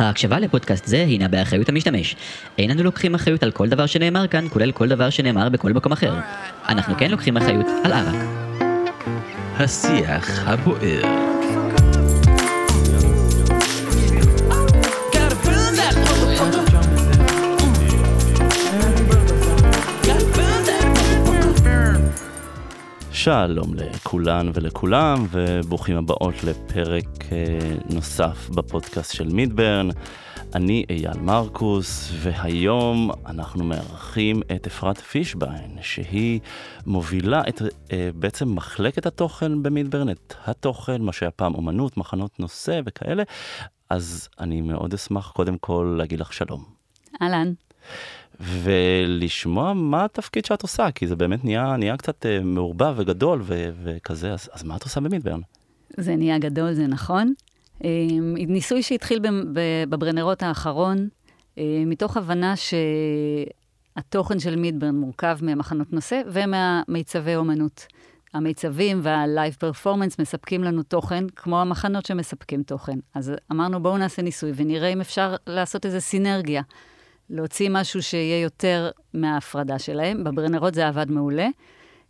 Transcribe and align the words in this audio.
ההקשבה 0.00 0.38
לפודקאסט 0.38 0.86
זה 0.86 0.96
הינה 0.96 1.28
באחריות 1.28 1.68
המשתמש. 1.68 2.16
אין 2.58 2.70
אנו 2.70 2.82
לוקחים 2.82 3.14
אחריות 3.14 3.42
על 3.42 3.50
כל 3.50 3.68
דבר 3.68 3.86
שנאמר 3.86 4.26
כאן, 4.26 4.46
כולל 4.50 4.72
כל 4.72 4.88
דבר 4.88 5.10
שנאמר 5.10 5.48
בכל 5.48 5.72
מקום 5.72 5.92
אחר. 5.92 6.14
אנחנו 6.68 6.94
כן 6.98 7.10
לוקחים 7.10 7.36
אחריות 7.36 7.66
על 7.84 7.92
ערק. 7.92 8.24
השיח 9.58 10.48
הבוער. 10.48 11.37
שלום 23.28 23.74
לכולן 23.74 24.50
ולכולם, 24.54 25.26
וברוכים 25.30 25.96
הבאות 25.96 26.34
לפרק 26.44 27.04
אה, 27.32 27.76
נוסף 27.94 28.48
בפודקאסט 28.48 29.14
של 29.14 29.28
מידברן. 29.28 29.88
אני 30.54 30.84
אייל 30.90 31.20
מרקוס, 31.20 32.12
והיום 32.22 33.10
אנחנו 33.26 33.64
מארחים 33.64 34.42
את 34.56 34.66
אפרת 34.66 34.98
פישביין, 34.98 35.78
שהיא 35.80 36.40
מובילה 36.86 37.42
את 37.48 37.62
אה, 37.92 38.10
בעצם 38.14 38.54
מחלקת 38.54 39.06
התוכן 39.06 39.62
במידברן, 39.62 40.10
את 40.10 40.34
התוכן, 40.44 41.02
מה 41.02 41.12
שהיה 41.12 41.30
פעם 41.30 41.54
אומנות, 41.54 41.96
מחנות 41.96 42.40
נושא 42.40 42.80
וכאלה. 42.86 43.22
אז 43.90 44.28
אני 44.40 44.60
מאוד 44.60 44.94
אשמח 44.94 45.30
קודם 45.30 45.58
כל 45.58 45.94
להגיד 45.98 46.20
לך 46.20 46.32
שלום. 46.32 46.64
אהלן. 47.22 47.52
ולשמוע 48.40 49.72
מה 49.72 50.04
התפקיד 50.04 50.44
שאת 50.44 50.62
עושה, 50.62 50.90
כי 50.90 51.06
זה 51.06 51.16
באמת 51.16 51.44
נהיה, 51.44 51.76
נהיה 51.76 51.96
קצת 51.96 52.26
uh, 52.26 52.44
מעורבב 52.44 52.94
וגדול 52.96 53.40
ו- 53.42 53.70
וכזה, 53.84 54.32
אז, 54.32 54.50
אז 54.52 54.62
מה 54.64 54.76
את 54.76 54.82
עושה 54.82 55.00
במידברן? 55.00 55.40
זה 55.96 56.16
נהיה 56.16 56.38
גדול, 56.38 56.72
זה 56.72 56.86
נכון. 56.86 57.32
Um, 57.78 57.82
ניסוי 58.36 58.82
שהתחיל 58.82 59.20
בברנרות 59.88 60.42
האחרון, 60.42 61.08
uh, 61.54 61.60
מתוך 61.86 62.16
הבנה 62.16 62.54
שהתוכן 63.96 64.38
של 64.38 64.56
מידברן 64.56 64.94
מורכב 64.94 65.38
ממחנות 65.42 65.92
נושא 65.92 66.20
ומהמיצבי 66.26 67.36
אומנות. 67.36 67.86
המיצבים 68.34 69.00
והלייב 69.02 69.56
פרפורמנס 69.58 70.18
מספקים 70.18 70.64
לנו 70.64 70.82
תוכן, 70.82 71.24
כמו 71.36 71.60
המחנות 71.60 72.06
שמספקים 72.06 72.62
תוכן. 72.62 72.98
אז 73.14 73.32
אמרנו, 73.52 73.82
בואו 73.82 73.98
נעשה 73.98 74.22
ניסוי 74.22 74.52
ונראה 74.56 74.88
אם 74.88 75.00
אפשר 75.00 75.34
לעשות 75.46 75.86
איזו 75.86 76.00
סינרגיה. 76.00 76.62
להוציא 77.30 77.68
משהו 77.72 78.02
שיהיה 78.02 78.40
יותר 78.40 78.90
מההפרדה 79.14 79.78
שלהם. 79.78 80.24
בברנרות 80.24 80.74
זה 80.74 80.88
עבד 80.88 81.10
מעולה. 81.10 81.48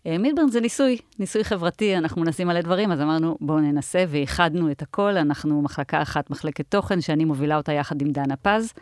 אה, 0.06 0.19
מידברן 0.19 0.48
זה 0.48 0.60
ניסוי, 0.60 0.98
ניסוי 1.19 1.44
חברתי, 1.44 1.97
אנחנו 1.97 2.22
מנסים 2.22 2.48
מלא 2.48 2.60
דברים, 2.60 2.92
אז 2.92 3.00
אמרנו, 3.00 3.36
בואו 3.41 3.60
ננסה, 3.60 4.05
ואיחדנו 4.08 4.70
את 4.70 4.83
הכל. 4.83 5.16
אנחנו 5.16 5.62
מחלקה 5.62 6.02
אחת, 6.02 6.30
מחלקת 6.30 6.70
תוכן, 6.70 7.00
שאני 7.00 7.25
מובילה 7.25 7.56
אותה 7.56 7.72
יחד 7.72 8.02
עם 8.02 8.10
דנה 8.10 8.36
פז. 8.36 8.72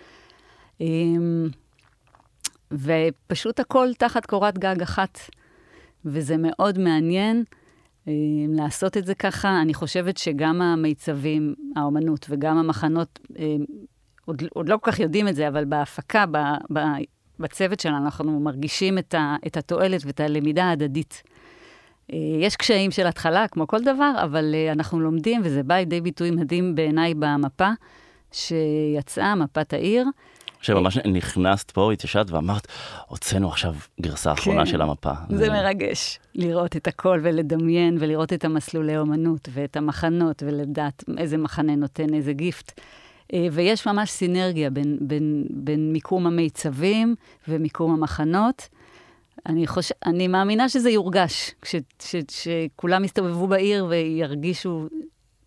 אמ, 0.80 1.48
ופשוט 2.72 3.60
הכל 3.60 3.88
תחת 3.98 4.26
קורת 4.26 4.58
גג 4.58 4.82
אחת, 4.82 5.18
וזה 6.04 6.36
מאוד 6.38 6.78
מעניין. 6.78 7.44
אמ, 8.06 8.12
לעשות 8.54 8.96
את 8.96 9.06
זה 9.06 9.14
ככה, 9.14 9.60
אני 9.62 9.74
חושבת 9.74 10.16
שגם 10.16 10.62
המיצבים, 10.62 11.54
האומנות 11.76 12.26
וגם 12.30 12.58
המחנות 12.58 13.18
אמ, 13.38 13.64
עוד, 14.26 14.42
עוד 14.54 14.68
לא 14.68 14.76
כל 14.76 14.90
כך 14.90 15.00
יודעים 15.00 15.28
את 15.28 15.34
זה, 15.34 15.48
אבל 15.48 15.64
בהפקה, 15.64 16.24
ב, 16.30 16.36
ב, 16.72 16.78
בצוות 17.40 17.80
שלנו, 17.80 18.04
אנחנו 18.04 18.40
מרגישים 18.40 18.98
את, 18.98 19.14
ה, 19.14 19.36
את 19.46 19.56
התועלת 19.56 20.04
ואת 20.06 20.20
הלמידה 20.20 20.64
ההדדית. 20.64 21.22
אה, 22.12 22.16
יש 22.40 22.56
קשיים 22.56 22.90
של 22.90 23.06
התחלה, 23.06 23.48
כמו 23.48 23.66
כל 23.66 23.80
דבר, 23.82 24.12
אבל 24.22 24.54
אה, 24.54 24.72
אנחנו 24.72 25.00
לומדים, 25.00 25.40
וזה 25.44 25.62
בא 25.62 25.74
לידי 25.74 26.00
ביטוי 26.00 26.30
מדהים 26.30 26.74
בעיניי 26.74 27.14
במפה 27.14 27.68
שיצאה, 28.32 29.34
מפת 29.34 29.72
העיר. 29.72 30.06
שממש 30.60 30.98
נכנסת 30.98 31.70
פה, 31.70 31.92
התיישבת 31.92 32.30
ואמרת, 32.30 32.66
הוצאנו 33.06 33.48
עכשיו 33.48 33.74
גרסה 34.00 34.32
אחרונה 34.32 34.64
כן, 34.64 34.66
של 34.66 34.82
המפה. 34.82 35.12
זה, 35.30 35.36
זה 35.36 35.50
מרגש, 35.50 36.18
לראות 36.34 36.76
את 36.76 36.86
הכל 36.86 37.20
ולדמיין 37.22 37.96
ולראות 38.00 38.32
את 38.32 38.44
המסלולי 38.44 38.98
אומנות 38.98 39.48
ואת 39.52 39.76
המחנות 39.76 40.42
ולדעת 40.46 41.04
איזה 41.18 41.38
מחנה 41.38 41.76
נותן 41.76 42.14
איזה 42.14 42.32
גיפט. 42.32 42.80
אה, 43.34 43.46
ויש 43.52 43.86
ממש 43.86 44.10
סינרגיה 44.10 44.70
בין, 44.70 44.98
בין, 45.00 45.44
בין 45.50 45.92
מיקום 45.92 46.26
המיצבים 46.26 47.14
ומיקום 47.48 47.92
המחנות. 47.92 48.68
אני, 49.46 49.66
חוש... 49.66 49.92
אני 50.06 50.28
מאמינה 50.28 50.68
שזה 50.68 50.90
יורגש, 50.90 51.54
כש... 51.62 51.74
ש... 52.02 52.16
שכולם 52.30 53.04
יסתובבו 53.04 53.46
בעיר 53.46 53.86
וירגישו, 53.86 54.88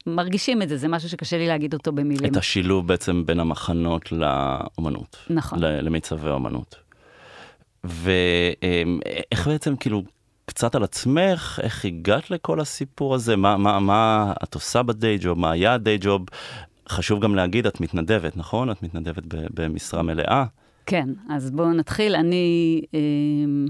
מרגישים 0.05 0.61
את 0.61 0.69
זה, 0.69 0.77
זה 0.77 0.87
משהו 0.87 1.09
שקשה 1.09 1.37
לי 1.37 1.47
להגיד 1.47 1.73
אותו 1.73 1.91
במילים. 1.91 2.31
את 2.31 2.37
השילוב 2.37 2.87
בעצם 2.87 3.25
בין 3.25 3.39
המחנות 3.39 4.11
לאומנות. 4.11 5.17
נכון. 5.29 5.59
למיצבי 5.59 6.29
האומנות. 6.29 6.75
ואיך 7.83 9.47
בעצם, 9.47 9.75
כאילו, 9.75 10.03
קצת 10.45 10.75
על 10.75 10.83
עצמך, 10.83 11.59
איך 11.63 11.85
הגעת 11.85 12.31
לכל 12.31 12.59
הסיפור 12.59 13.15
הזה, 13.15 13.35
מה, 13.35 13.57
מה, 13.57 13.79
מה 13.79 14.33
את 14.43 14.55
עושה 14.55 14.83
בדיי 14.83 15.17
ג'וב, 15.21 15.39
מה 15.39 15.51
היה 15.51 15.73
הדיי 15.73 15.97
ג'וב, 16.01 16.21
חשוב 16.89 17.23
גם 17.23 17.35
להגיד, 17.35 17.67
את 17.67 17.81
מתנדבת, 17.81 18.37
נכון? 18.37 18.71
את 18.71 18.83
מתנדבת 18.83 19.23
במשרה 19.27 20.03
מלאה. 20.03 20.45
כן, 20.85 21.09
אז 21.29 21.51
בואו 21.51 21.73
נתחיל. 21.73 22.15
אני, 22.15 22.81
אמ, 22.93 23.65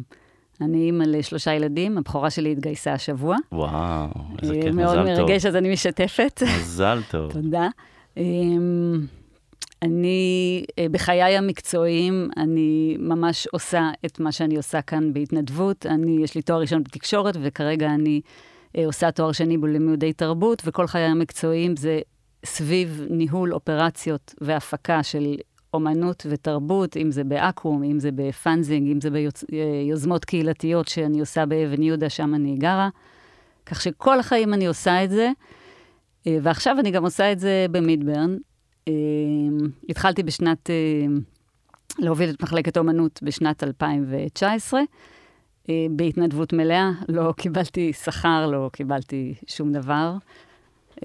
אני 0.61 0.77
אימא 0.77 1.03
לשלושה 1.03 1.53
ילדים, 1.53 1.97
הבכורה 1.97 2.29
שלי 2.29 2.51
התגייסה 2.51 2.93
השבוע. 2.93 3.35
וואו, 3.51 4.07
איזה 4.41 4.53
אה, 4.53 4.61
כיף, 4.61 4.73
מזל 4.73 4.85
טוב. 4.85 4.95
מאוד 4.95 5.05
מרגש, 5.05 5.45
אז 5.45 5.55
אני 5.55 5.73
משתפת. 5.73 6.41
מזל 6.59 7.01
טוב. 7.11 7.31
תודה. 7.41 7.67
אמ, 8.17 9.05
אני, 9.81 10.63
אה, 10.79 10.85
בחיי 10.91 11.37
המקצועיים, 11.37 12.29
אני 12.37 12.97
ממש 12.99 13.47
עושה 13.47 13.89
את 14.05 14.19
מה 14.19 14.31
שאני 14.31 14.57
עושה 14.57 14.81
כאן 14.81 15.13
בהתנדבות. 15.13 15.85
אני, 15.85 16.23
יש 16.23 16.35
לי 16.35 16.41
תואר 16.41 16.59
ראשון 16.59 16.83
בתקשורת, 16.83 17.37
וכרגע 17.41 17.93
אני 17.93 18.21
אה, 18.77 18.85
עושה 18.85 19.11
תואר 19.11 19.31
שני 19.31 19.57
בלימודי 19.57 20.13
תרבות, 20.13 20.61
וכל 20.65 20.87
חיי 20.87 21.03
המקצועיים 21.03 21.75
זה 21.75 21.99
סביב 22.45 23.01
ניהול 23.09 23.53
אופרציות 23.53 24.35
והפקה 24.41 25.03
של 25.03 25.35
אומנות 25.73 26.25
ותרבות, 26.29 26.97
אם 26.97 27.11
זה 27.11 27.23
באקו"ם, 27.23 27.83
אם 27.83 27.99
זה 27.99 28.09
בפאנזינג, 28.15 28.91
אם 28.91 29.01
זה 29.01 29.09
ביוזמות 29.09 30.25
קהילתיות 30.25 30.87
שאני 30.87 31.19
עושה 31.19 31.45
באבן 31.45 31.83
יהודה, 31.83 32.09
שם 32.09 32.35
אני 32.35 32.55
גרה. 32.55 32.89
כך 33.65 33.81
שכל 33.81 34.19
החיים 34.19 34.53
אני 34.53 34.65
עושה 34.65 35.03
את 35.03 35.09
זה, 35.09 35.31
אה, 36.27 36.37
ועכשיו 36.41 36.79
אני 36.79 36.91
גם 36.91 37.03
עושה 37.03 37.31
את 37.31 37.39
זה 37.39 37.65
במידברן. 37.71 38.37
אה, 38.87 38.93
התחלתי 39.89 40.23
בשנת, 40.23 40.69
אה, 40.69 40.75
להוביל 41.99 42.29
את 42.29 42.43
מחלקת 42.43 42.77
אומנות 42.77 43.19
בשנת 43.23 43.63
2019, 43.63 44.81
בהתנדבות 45.91 46.53
מלאה, 46.53 46.91
לא 47.09 47.33
קיבלתי 47.37 47.93
שכר, 47.93 48.47
לא 48.47 48.69
קיבלתי 48.73 49.33
שום 49.47 49.71
דבר. 49.71 50.13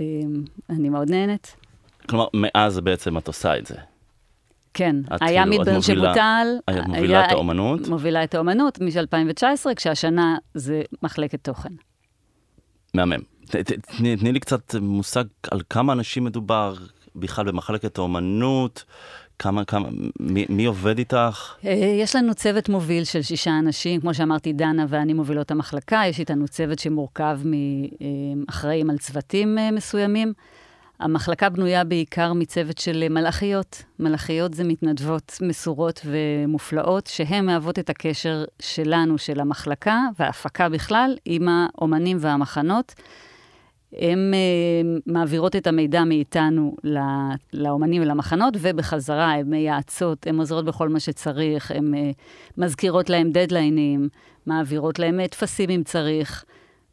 אמ, 0.01 0.45
אני 0.71 0.89
מאוד 0.89 1.11
נהנית. 1.11 1.57
כלומר, 2.09 2.27
מאז 2.35 2.81
בעצם 2.81 3.19
את 3.19 3.27
עושה 3.27 3.59
את 3.59 3.67
זה. 3.67 3.75
כן, 4.75 4.97
היה 5.21 5.45
כאילו, 5.45 5.63
מדבר 5.63 5.81
שבוטל. 5.81 6.47
את 6.71 6.75
מובילה 6.87 7.19
היה, 7.19 7.27
את 7.27 7.33
האומנות? 7.33 7.89
מובילה 7.89 8.25
את 8.25 8.35
האומנות 8.35 8.81
מ-2019, 8.81 9.75
כשהשנה 9.77 10.37
זה 10.55 10.83
מחלקת 11.03 11.45
תוכן. 11.45 11.73
מהמם. 12.95 13.21
תני 14.19 14.33
לי 14.33 14.41
קצת 14.41 14.75
מושג 14.81 15.25
על 15.51 15.61
כמה 15.71 15.93
אנשים 15.93 16.25
מדובר 16.25 16.75
בכלל 17.17 17.45
במחלקת 17.45 17.99
האומנות. 17.99 18.85
כמה, 19.39 19.65
כמה, 19.65 19.89
מי, 20.21 20.47
מי 20.49 20.65
עובד 20.65 20.99
איתך? 20.99 21.55
אה, 21.65 21.71
יש 22.01 22.17
לנו 22.17 22.35
צוות 22.35 22.69
מוביל 22.69 23.05
של 23.05 23.23
שישה 23.23 23.59
אנשים, 23.59 24.01
כמו 24.01 24.15
שאמרתי, 24.15 24.53
דנה 24.53 24.87
ואני 24.89 25.13
מובילות 25.13 25.51
המחלקה, 25.51 26.03
יש 26.07 26.21
איתנו 26.21 26.49
צוות 26.49 26.79
שמורכב 26.79 27.41
מאחראים 27.45 28.91
על 28.91 28.99
צוותים 28.99 29.59
אה, 29.59 29.71
מסוימים. 29.71 30.33
המחלקה 31.01 31.49
בנויה 31.49 31.85
בעיקר 31.85 32.33
מצוות 32.33 32.79
של 32.79 33.05
מלאכיות. 33.11 33.83
מלאכיות 33.99 34.55
זה 34.55 34.65
מתנדבות 34.65 35.39
מסורות 35.43 36.01
ומופלאות, 36.05 37.07
שהן 37.07 37.47
מהוות 37.47 37.79
את 37.79 37.91
הקשר 37.91 38.45
שלנו, 38.61 39.19
של 39.19 39.41
המחלקה, 39.41 40.01
וההפקה 40.19 40.69
בכלל, 40.69 41.17
עם 41.25 41.49
האומנים 41.49 42.17
והמחנות. 42.21 42.95
הן 43.99 44.33
uh, 44.35 45.03
מעבירות 45.07 45.57
את 45.57 45.67
המידע 45.67 46.05
מאיתנו 46.05 46.77
לאומנים 47.53 48.03
ולמחנות, 48.03 48.55
ובחזרה 48.61 49.33
הן 49.33 49.51
מייעצות, 49.51 50.27
הן 50.27 50.39
עוזרות 50.39 50.65
בכל 50.65 50.89
מה 50.89 51.01
שצריך, 51.01 51.71
הן 51.71 51.95
uh, 51.95 51.99
מזכירות 52.59 53.11
להם 53.11 53.31
דדליינים, 53.31 54.09
מעבירות 54.47 54.99
להם 54.99 55.27
טפסים 55.27 55.71
אם 55.71 55.83
צריך, 55.85 56.45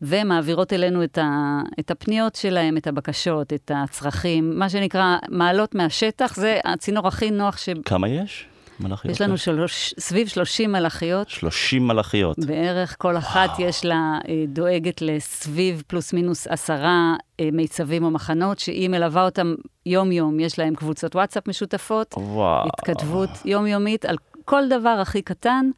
ומעבירות 0.02 0.74
אלינו 0.74 1.04
את, 1.04 1.18
ה, 1.18 1.62
את 1.80 1.92
הפניות 1.92 2.36
שלהם, 2.36 2.78
את 2.78 2.88
הבקשות, 2.88 3.54
את 3.54 3.72
הצרכים, 3.76 4.60
מה 4.60 4.70
שנקרא 4.70 5.18
מעלות 5.30 5.76
מהשטח, 5.76 6.36
זה 6.36 6.60
הצינור 6.66 7.08
הכי 7.08 7.32
נוח 7.32 7.58
ש... 7.58 7.70
כמה 7.86 8.10
יש? 8.10 8.48
מלאכיות? 8.80 9.16
יש 9.16 9.22
לנו 9.22 9.38
שלוש, 9.38 9.94
סביב 10.00 10.28
30 10.28 10.72
מלאכיות. 10.72 11.30
30 11.30 11.88
מלאכיות. 11.88 12.40
בערך, 12.40 12.96
כל 13.00 13.18
אחת 13.18 13.50
וואו. 13.50 13.70
יש 13.70 13.86
לה, 13.86 14.20
אה, 14.28 14.44
דואגת 14.48 15.02
לסביב 15.02 15.84
פלוס 15.88 16.14
מינוס 16.14 16.48
עשרה 16.48 17.16
אה, 17.40 17.50
מיצבים 17.52 18.04
או 18.04 18.12
מחנות, 18.12 18.60
שהיא 18.60 18.90
מלווה 18.90 19.26
אותם 19.26 19.56
יום-יום. 19.86 20.40
יש 20.40 20.60
להם 20.60 20.76
קבוצות 20.76 21.16
וואטסאפ 21.16 21.48
משותפות, 21.48 22.14
וואו. 22.18 22.68
התכתבות 22.68 23.30
יומיומית 23.46 24.06
על 24.06 24.18
כל 24.46 24.64
דבר 24.70 24.98
הכי 25.02 25.22
קטן. 25.22 25.70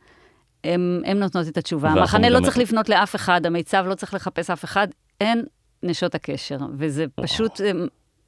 הן 0.63 1.17
נותנות 1.19 1.47
את 1.47 1.57
התשובה. 1.57 1.89
המחנה 1.89 2.29
לא 2.29 2.39
צריך 2.39 2.57
לפנות 2.57 2.89
לאף 2.89 3.15
אחד, 3.15 3.45
המיצב 3.45 3.85
לא 3.87 3.95
צריך 3.95 4.13
לחפש 4.13 4.49
אף 4.49 4.63
אחד, 4.63 4.87
הן 5.21 5.41
נשות 5.83 6.15
הקשר, 6.15 6.57
וזה 6.77 7.05
פשוט, 7.15 7.61
אה, 7.61 7.71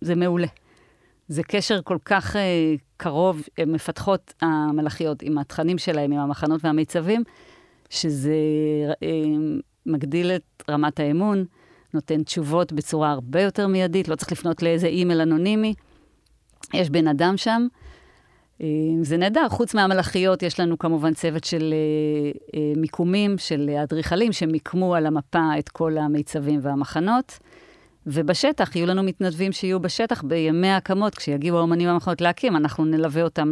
זה 0.02 0.16
מעולה. 0.16 0.48
זה 1.28 1.44
קשר 1.44 1.82
כל 1.84 1.98
כך 2.06 2.36
uh, 2.36 2.40
קרוב, 2.98 3.42
הן 3.58 3.72
מפתחות 3.72 4.34
המלאכיות 4.42 5.22
עם 5.22 5.38
התכנים 5.38 5.78
שלהם, 5.78 6.12
עם 6.12 6.20
המחנות 6.20 6.66
והמיצבים, 6.66 7.24
שזה 7.90 8.36
uh, 8.94 9.06
מגדיל 9.86 10.32
את 10.32 10.64
רמת 10.70 11.00
האמון, 11.00 11.46
נותן 11.94 12.24
תשובות 12.24 12.74
בצורה 12.74 13.12
הרבה 13.12 13.42
יותר 13.42 13.68
מיידית, 13.68 14.08
לא 14.08 14.16
צריך 14.16 14.32
לפנות 14.32 14.64
לאיזה 14.64 14.88
אימייל 14.88 15.22
אנונימי. 15.22 15.74
יש 16.74 16.90
בן 16.90 17.08
אדם 17.08 17.38
שם. 17.38 17.68
אה, 18.62 18.68
זה 19.02 19.18
נהדר, 19.18 19.50
חוץ 19.50 19.74
מהמלאכיות, 19.74 20.44
יש 20.44 20.60
לנו 20.60 20.78
כמובן 20.78 21.14
צוות 21.14 21.44
של 21.44 21.74
אה, 21.74 22.60
אה, 22.60 22.74
מיקומים, 22.76 23.38
של 23.38 23.70
אדריכלים, 23.84 24.32
שמיקמו 24.32 24.96
על 24.96 25.06
המפה 25.06 25.60
את 25.60 25.70
כל 25.70 25.98
המיצבים 25.98 26.60
והמחנות. 26.64 27.40
ובשטח, 28.08 28.76
יהיו 28.76 28.86
לנו 28.86 29.04
מתנדבים 29.04 29.52
שיהיו 29.52 29.80
בשטח 29.80 30.24
בימי 30.24 30.68
ההקמות, 30.68 31.16
כשיגיעו 31.16 31.58
האומנים 31.58 31.88
והמחנות 31.88 32.22
להקים, 32.22 32.56
אנחנו 32.56 32.86
נלווה 32.86 33.22
אותם 33.22 33.52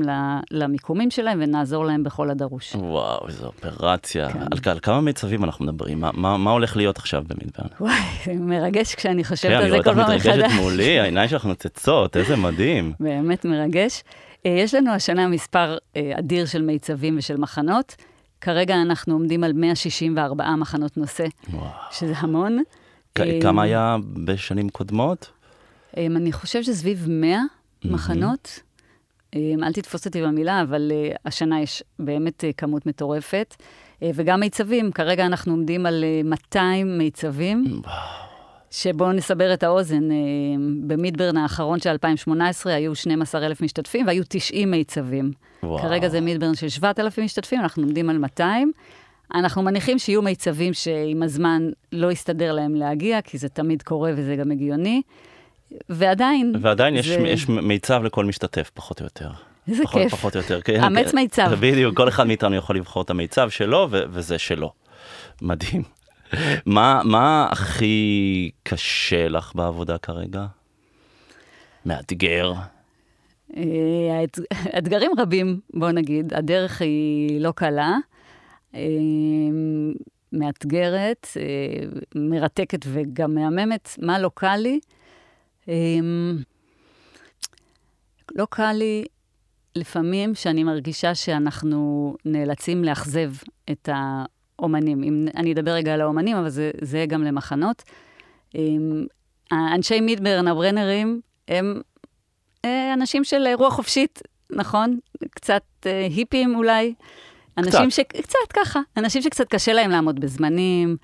למיקומים 0.51 1.11
שלהם 1.11 1.39
ונעזור 1.41 1.85
להם 1.85 2.03
בכל 2.03 2.29
הדרוש. 2.29 2.75
וואו, 2.75 3.27
איזו 3.27 3.45
אופרציה. 3.45 4.29
כן. 4.29 4.39
על, 4.39 4.71
על 4.71 4.79
כמה 4.79 5.01
מיצבים 5.01 5.43
אנחנו 5.43 5.65
מדברים? 5.65 5.99
מה, 5.99 6.09
מה, 6.13 6.37
מה 6.37 6.51
הולך 6.51 6.77
להיות 6.77 6.97
עכשיו 6.97 7.23
במדברן? 7.27 7.67
וואי, 7.79 8.37
מרגש 8.39 8.95
כשאני 8.95 9.23
כן, 9.23 9.29
חושבת 9.29 9.51
אני 9.51 9.55
על 9.55 9.69
רואה 9.69 9.71
זה 9.71 9.77
אותך 9.77 9.99
כל 9.99 10.05
פעם 10.05 10.15
מתרגשת 10.17 10.43
מחדש. 10.45 10.59
מולי, 10.59 10.99
העיניים 10.99 11.29
שלך 11.29 11.45
נוצצות, 11.45 12.17
איזה 12.17 12.35
מדהים. 12.35 12.93
באמת 12.99 13.45
מרגש. 13.45 14.03
אה, 14.45 14.51
יש 14.51 14.73
לנו 14.73 14.91
השנה 14.91 15.27
מספר 15.27 15.77
אה, 15.95 16.11
אדיר 16.19 16.45
של 16.45 16.61
מיצבים 16.61 17.17
ושל 17.17 17.37
מחנות. 17.37 17.95
כרגע 18.41 18.81
אנחנו 18.81 19.13
עומדים 19.13 19.43
על 19.43 19.53
164 19.53 20.55
מחנות 20.55 20.97
נושא, 20.97 21.25
וואו. 21.53 21.69
שזה 21.91 22.13
המון. 22.17 22.63
אה, 23.19 23.39
כמה 23.41 23.63
היה 23.63 23.97
בשנים 24.25 24.69
קודמות? 24.69 25.31
אה, 25.97 26.05
אני 26.05 26.31
חושבת 26.31 26.65
שסביב 26.65 27.05
100 27.09 27.39
מחנות. 27.85 28.59
אה, 29.35 29.53
אל 29.63 29.73
תתפוס 29.73 30.05
אותי 30.05 30.21
במילה, 30.21 30.61
אבל 30.61 30.91
השנה 31.25 31.61
יש 31.61 31.83
באמת 31.99 32.43
כמות 32.57 32.85
מטורפת. 32.85 33.55
וגם 34.01 34.39
מיצבים, 34.39 34.91
כרגע 34.91 35.25
אנחנו 35.25 35.53
עומדים 35.53 35.85
על 35.85 36.03
אה, 36.03 36.21
200 36.23 36.97
מיצבים. 36.97 37.81
שבואו 38.71 39.11
נסבר 39.11 39.53
את 39.53 39.63
האוזן, 39.63 40.09
במידברן 40.87 41.37
האחרון 41.37 41.79
של 41.79 41.89
2018 41.89 42.73
היו 42.73 42.95
12,000 42.95 43.61
משתתפים 43.61 44.07
והיו 44.07 44.23
90 44.27 44.71
מיצבים. 44.71 45.31
וואו. 45.63 45.79
כרגע 45.79 46.09
זה 46.09 46.21
מידברן 46.21 46.55
של 46.55 46.69
7,000 46.69 47.23
משתתפים, 47.23 47.59
אנחנו 47.59 47.83
עומדים 47.83 48.09
על 48.09 48.17
200. 48.17 48.71
אנחנו 49.35 49.61
מניחים 49.61 49.99
שיהיו 49.99 50.21
מיצבים 50.21 50.73
שעם 50.73 51.23
הזמן 51.23 51.69
לא 51.91 52.11
יסתדר 52.11 52.51
להם 52.51 52.75
להגיע, 52.75 53.21
כי 53.21 53.37
זה 53.37 53.49
תמיד 53.49 53.81
קורה 53.83 54.11
וזה 54.15 54.35
גם 54.35 54.51
הגיוני. 54.51 55.01
ועדיין... 55.89 56.53
ועדיין 56.61 56.95
יש, 56.95 57.07
זה- 57.07 57.13
יש 57.19 57.49
מיצב 57.49 58.03
לכל 58.03 58.25
משתתף, 58.25 58.71
פחות 58.73 58.99
או 58.99 59.05
יותר. 59.05 59.29
איזה 59.67 59.83
פחות, 59.83 60.01
כיף. 60.01 60.11
פחות 60.11 60.35
או 60.35 60.41
יותר. 60.41 60.61
כן, 60.61 60.83
אמץ 60.83 61.11
כן. 61.11 61.15
מיצב. 61.17 61.51
בדיוק, 61.59 61.97
כל 61.97 62.07
אחד 62.09 62.27
מאיתנו 62.27 62.55
יכול 62.55 62.75
לבחור 62.77 63.01
את 63.03 63.09
המיצב 63.09 63.49
שלו, 63.49 63.87
ו- 63.91 64.03
וזה 64.09 64.39
שלו. 64.39 64.71
מדהים. 65.41 65.83
מה, 66.65 67.01
מה 67.03 67.47
הכי 67.51 68.51
קשה 68.63 69.27
לך 69.27 69.51
בעבודה 69.55 69.97
כרגע? 69.97 70.45
מאתגר. 71.85 72.53
אה, 73.57 73.63
אתגרים 74.77 75.11
רבים, 75.17 75.59
בוא 75.73 75.91
נגיד. 75.91 76.33
הדרך 76.33 76.81
היא 76.81 77.41
לא 77.41 77.51
קלה, 77.55 77.97
מאתגרת, 80.33 81.27
אה, 81.37 81.99
מרתקת 82.15 82.79
וגם 82.87 83.35
מהממת. 83.35 83.89
מה 84.01 84.19
לא 84.19 84.31
קל 84.33 84.55
לי? 84.55 84.79
אה, 85.69 85.73
לא 88.35 88.47
קל 88.49 88.71
לי 88.71 89.05
לפעמים 89.75 90.35
שאני 90.35 90.63
מרגישה 90.63 91.15
שאנחנו 91.15 92.13
נאלצים 92.25 92.83
לאכזב 92.83 93.31
את 93.71 93.89
האומנים. 93.91 95.03
אם, 95.03 95.27
אני 95.35 95.53
אדבר 95.53 95.71
רגע 95.71 95.93
על 95.93 96.01
האומנים, 96.01 96.37
אבל 96.37 96.49
זה, 96.49 96.71
זה 96.81 97.05
גם 97.07 97.23
למחנות. 97.23 97.83
אה, 98.55 98.61
האנשי 99.51 100.01
מידברן, 100.01 100.47
הברנרים, 100.47 101.21
הם 101.47 101.81
אה, 102.65 102.93
אנשים 102.93 103.23
של 103.23 103.47
רוח 103.57 103.73
חופשית, 103.73 104.21
נכון? 104.49 104.99
קצת 105.29 105.63
אה, 105.85 106.05
היפים 106.05 106.55
אולי. 106.55 106.93
אנשים 107.57 107.89
ש... 107.89 107.99
קצת 107.99 108.51
ככה. 108.53 108.79
אנשים 108.97 109.21
שקצת 109.21 109.47
קשה 109.47 109.73
להם 109.73 109.91
לעמוד 109.91 110.19
בזמנים, 110.19 110.95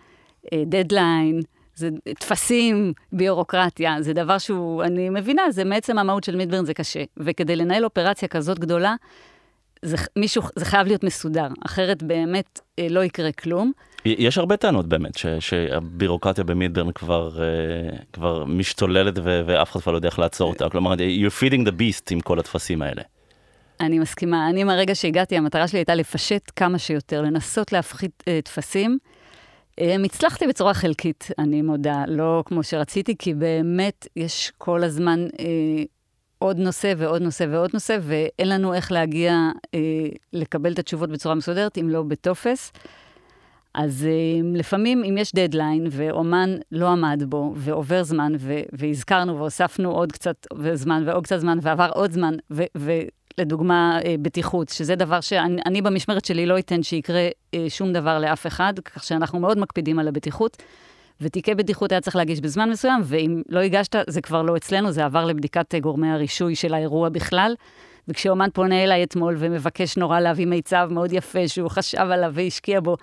אה, 0.54 0.63
דדליין, 0.66 1.42
זה 1.75 1.90
טפסים, 2.19 2.94
ביורוקרטיה, 3.12 4.01
זה 4.01 4.13
דבר 4.13 4.38
שהוא, 4.38 4.84
אני 4.84 5.10
מבינה, 5.10 5.51
זה 5.51 5.63
מעצם 5.63 5.98
המהות 5.98 6.24
של 6.24 6.36
מידברן, 6.36 6.66
זה 6.66 6.74
קשה. 6.74 7.04
וכדי 7.18 7.56
לנהל 7.56 7.86
אופרציה 7.86 8.28
כזאת 8.28 8.60
גדולה, 8.60 8.96
זה, 9.81 9.98
מישהו, 10.16 10.44
זה 10.56 10.66
חייב 10.66 10.88
להיות 10.88 11.04
מסודר, 11.04 11.48
אחרת 11.66 12.04
באמת 12.04 12.60
אה, 12.80 12.88
לא 12.90 13.04
יקרה 13.04 13.31
כלום. 13.31 13.72
יש 14.06 14.38
הרבה 14.38 14.57
טענות 14.57 14.88
באמת, 14.88 15.18
ש, 15.18 15.25
שהבירוקרטיה 15.40 16.44
במידברן 16.44 16.92
כבר, 16.92 17.42
אה, 17.42 17.98
כבר 18.13 18.46
משתוללת 18.46 19.18
ו, 19.24 19.42
ואף 19.46 19.72
אחד 19.72 19.80
כבר 19.80 19.92
לא 19.92 19.98
יודע 19.98 20.10
איך 20.10 20.19
לעצור 20.19 20.50
אותה. 20.50 20.69
כלומר, 20.69 20.94
you're 20.94 21.42
feeding 21.42 21.68
the 21.68 21.72
beast 21.72 22.07
עם 22.12 22.19
כל 22.19 22.40
הטפסים 22.40 22.81
האלה. 22.81 23.01
אני 23.81 23.99
מסכימה. 23.99 24.49
אני, 24.49 24.63
מהרגע 24.63 24.95
שהגעתי, 24.95 25.37
המטרה 25.37 25.67
שלי 25.67 25.79
הייתה 25.79 25.95
לפשט 25.95 26.51
כמה 26.55 26.77
שיותר, 26.77 27.21
לנסות 27.21 27.71
להפחית 27.71 28.23
אה, 28.27 28.39
טפסים. 28.43 28.97
אה, 29.79 29.95
הצלחתי 30.05 30.47
בצורה 30.47 30.73
חלקית, 30.73 31.27
אני 31.39 31.61
מודה, 31.61 32.03
לא 32.07 32.43
כמו 32.45 32.63
שרציתי, 32.63 33.15
כי 33.19 33.33
באמת 33.33 34.07
יש 34.15 34.51
כל 34.57 34.83
הזמן 34.83 35.27
אה, 35.39 35.83
עוד 36.39 36.57
נושא 36.57 36.93
ועוד 36.97 37.21
נושא 37.21 37.45
ועוד 37.49 37.69
נושא, 37.73 37.97
ואין 38.01 38.49
לנו 38.49 38.73
איך 38.73 38.91
להגיע 38.91 39.33
אה, 39.75 39.79
לקבל 40.33 40.73
את 40.73 40.79
התשובות 40.79 41.09
בצורה 41.09 41.35
מסודרת, 41.35 41.77
אם 41.77 41.89
לא 41.89 42.03
בטופס. 42.03 42.71
אז 43.73 44.05
אה, 44.09 44.57
לפעמים, 44.57 45.03
אם 45.03 45.17
יש 45.17 45.35
דדליין 45.35 45.87
ואומן 45.91 46.49
לא 46.71 46.87
עמד 46.87 47.23
בו, 47.27 47.53
ועובר 47.55 48.03
זמן, 48.03 48.33
ו- 48.39 48.61
והזכרנו 48.71 49.37
והוספנו 49.37 49.91
עוד 49.91 50.11
קצת 50.11 50.47
זמן 50.73 51.03
ועוד 51.05 51.23
קצת 51.23 51.37
זמן, 51.37 51.57
ועבר 51.61 51.89
עוד 51.93 52.11
זמן, 52.11 52.33
ו- 52.51 52.63
ולדוגמה, 53.39 54.00
אה, 54.05 54.15
בטיחות, 54.22 54.69
שזה 54.69 54.96
דבר 54.96 55.22
שאני 55.22 55.62
אני 55.65 55.81
במשמרת 55.81 56.25
שלי 56.25 56.46
לא 56.46 56.60
אתן 56.60 56.84
שיקרה 56.84 57.27
אה, 57.53 57.65
שום 57.69 57.93
דבר 57.93 58.19
לאף 58.19 58.48
אחד, 58.48 58.74
כך 58.86 59.03
שאנחנו 59.03 59.39
מאוד 59.39 59.60
מקפידים 59.60 60.00
על 60.00 60.08
הבטיחות. 60.08 60.58
ותיקי 61.22 61.55
בטיחות 61.55 61.91
היה 61.91 62.01
צריך 62.01 62.15
להגיש 62.15 62.41
בזמן 62.41 62.69
מסוים, 62.69 63.01
ואם 63.03 63.41
לא 63.50 63.60
הגשת, 63.60 63.96
זה 64.08 64.22
כבר 64.22 64.41
לא 64.41 64.58
אצלנו, 64.58 64.91
זה 64.91 65.05
עבר 65.05 65.25
לבדיקת 65.25 65.75
אה, 65.75 65.79
גורמי 65.79 66.12
הרישוי 66.12 66.55
של 66.55 66.74
האירוע 66.74 67.10
בכלל. 67.10 67.55
וכשאומן 68.08 68.50
פונה 68.53 68.84
אליי 68.84 69.03
אתמול 69.03 69.36
ומבקש 69.38 69.98
נורא 69.98 70.19
להביא 70.19 70.46
מיצב 70.46 70.89
מאוד 70.91 71.13
יפה, 71.13 71.48
שהוא 71.48 71.69
חשב 71.69 71.98
עליו 72.00 72.31
והשקיע 72.34 72.79
בו, 72.79 72.98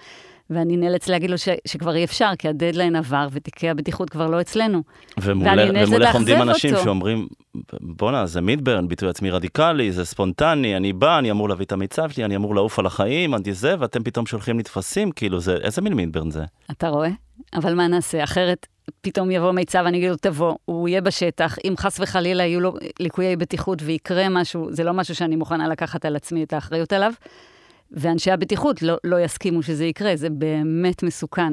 ואני 0.50 0.76
נאלץ 0.76 1.08
להגיד 1.08 1.30
לו 1.30 1.38
ש, 1.38 1.48
שכבר 1.64 1.96
אי 1.96 2.04
אפשר, 2.04 2.30
כי 2.38 2.48
הדדליין 2.48 2.96
עבר 2.96 3.28
ותיקי 3.32 3.68
הבטיחות 3.68 4.10
כבר 4.10 4.26
לא 4.26 4.40
אצלנו. 4.40 4.82
ומולך 5.22 6.14
עומדים 6.14 6.42
אנשים 6.42 6.72
אותו. 6.72 6.84
שאומרים, 6.84 7.26
בואנה, 7.80 8.26
זה 8.26 8.40
מידברן, 8.40 8.88
ביטוי 8.88 9.08
עצמי 9.08 9.30
רדיקלי, 9.30 9.92
זה 9.92 10.04
ספונטני, 10.04 10.76
אני 10.76 10.92
בא, 10.92 11.18
אני 11.18 11.30
אמור 11.30 11.48
להביא 11.48 11.66
את 11.66 11.72
המיצב 11.72 12.10
שלי, 12.10 12.24
אני 12.24 12.36
אמור 12.36 12.54
לעוף 12.54 12.78
על 12.78 12.86
החיים, 12.86 13.34
אני 13.34 13.52
זה, 13.52 13.74
ואתם 13.78 14.02
פתאום 14.02 14.26
שולחים 14.26 14.56
לי 14.56 14.62
טפסים, 14.62 15.10
כאילו, 15.10 15.40
זה, 15.40 15.56
איזה 15.56 15.82
מין 15.82 15.92
מידברן 15.92 16.30
זה? 16.30 16.44
אתה 16.70 16.88
רואה? 16.88 17.10
אבל 17.54 17.74
מה 17.74 17.86
נעשה? 17.86 18.24
אחרת 18.24 18.66
פתאום 19.00 19.30
יבוא 19.30 19.52
מיצב, 19.52 19.84
אני 19.86 19.98
אגיד 19.98 20.10
לו, 20.10 20.16
תבוא, 20.16 20.54
הוא 20.64 20.88
יהיה 20.88 21.00
בשטח, 21.00 21.56
אם 21.64 21.74
חס 21.76 22.00
וחלילה 22.00 22.44
יהיו 22.44 22.60
לו 22.60 22.74
ליקויי 23.00 23.36
בטיחות 23.36 23.82
ויקרה 23.82 24.28
משהו, 24.28 24.68
זה 24.70 24.84
לא 24.84 24.92
משהו 24.92 25.14
שאני 25.14 25.36
מוכנה 25.36 25.68
לקחת 25.68 26.04
על 26.04 26.16
עצמי 26.16 26.42
את 26.42 26.52
האחריות 26.52 26.92
עליו, 26.92 27.12
ואנשי 27.90 28.30
הבטיחות 28.30 28.82
לא, 28.82 28.96
לא 29.04 29.20
יסכימו 29.20 29.62
שזה 29.62 29.84
יקרה, 29.84 30.16
זה 30.16 30.30
באמת 30.30 31.02
מסוכן. 31.02 31.52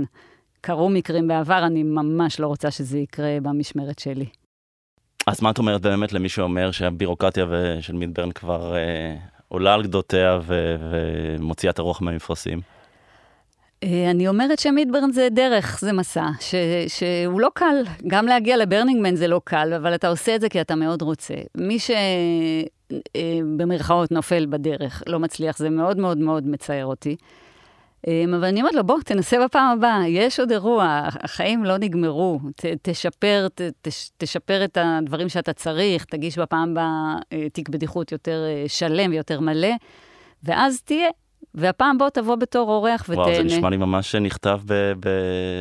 קרו 0.62 0.90
מקרים 0.90 1.28
בעבר, 1.28 1.66
אני 1.66 1.84
ממש 1.84 2.40
לא 2.40 2.48
רוצה 2.48 2.72
שזה 2.72 2.98
יקרה 2.98 3.38
במשמרת 3.42 4.00
שלי. 4.00 4.26
אז 5.28 5.42
מה 5.42 5.50
את 5.50 5.58
אומרת 5.58 5.82
באמת 5.82 6.14
למי 6.14 6.30
שאומר 6.30 6.72
שהבירוקרטיה 6.72 7.46
של 7.82 7.94
מידברן 7.94 8.32
כבר 8.32 8.76
אה, 8.76 9.16
עולה 9.48 9.74
על 9.74 9.84
גדותיה 9.84 10.40
ו- 10.42 10.76
ומוציאה 10.92 11.72
את 11.72 11.80
הרוח 11.80 12.02
מהמפרשים? 12.02 12.62
אה, 13.84 14.12
אני 14.12 14.28
אומרת 14.28 14.60
שמידברן 14.60 15.12
זה 15.12 15.28
דרך, 15.32 15.80
זה 15.82 15.94
מסע, 15.94 16.26
ש, 16.40 16.56
שהוא 16.88 17.42
לא 17.42 17.50
קל. 17.54 17.76
גם 18.08 18.26
להגיע 18.26 18.58
לברנינגמן 18.58 19.16
זה 19.16 19.28
לא 19.28 19.42
קל, 19.44 19.74
אבל 19.74 19.96
אתה 19.96 20.08
עושה 20.08 20.36
את 20.36 20.42
זה 20.42 20.50
כי 20.50 20.62
אתה 20.62 20.76
מאוד 20.76 21.02
רוצה. 21.02 21.34
מי 21.58 21.78
אה, 21.90 22.64
במרכאות 23.58 24.12
נופל 24.12 24.46
בדרך, 24.50 25.04
לא 25.08 25.20
מצליח, 25.20 25.58
זה 25.58 25.70
מאוד 25.70 25.98
מאוד 25.98 26.18
מאוד 26.18 26.48
מצער 26.48 26.86
אותי. 26.86 27.16
אה, 28.08 28.24
אבל 28.36 28.46
אני 28.46 28.60
אומרת 28.60 28.74
לו, 28.74 28.84
בוא, 28.84 29.00
תנסה 29.06 29.46
בפעם 29.46 29.78
הבאה, 29.78 30.08
יש 30.08 30.40
עוד 30.40 30.52
אירוע, 30.52 31.02
החיים 31.06 31.64
לא 31.64 31.78
נגמרו, 31.78 32.40
ת, 32.56 32.66
תשפר, 32.82 33.48
ת, 33.56 33.62
תש, 33.82 34.10
תשפר 34.18 34.66
את 34.66 34.78
הדברים 34.82 35.30
שאתה 35.30 35.54
צריך, 35.54 36.06
תגיש 36.06 36.38
בפעם 36.38 36.72
הבאה 36.72 37.16
אה, 37.34 37.50
תיק 37.50 37.70
בדיחות 37.70 38.12
יותר 38.12 38.44
אה, 38.48 38.66
שלם 38.68 39.12
ויותר 39.12 39.40
מלא, 39.40 39.72
ואז 40.44 40.82
תהיה. 40.82 41.10
והפעם 41.56 41.98
בוא 41.98 42.10
תבוא 42.10 42.36
בתור 42.36 42.70
אורח 42.70 43.02
ותהנה. 43.04 43.22
וואו, 43.22 43.36
זה 43.36 43.44
נשמע 43.44 43.70
לי 43.70 43.78
ממש 43.78 44.16
נכתב 44.16 44.60
ב, 44.66 44.74
ב, 45.00 45.10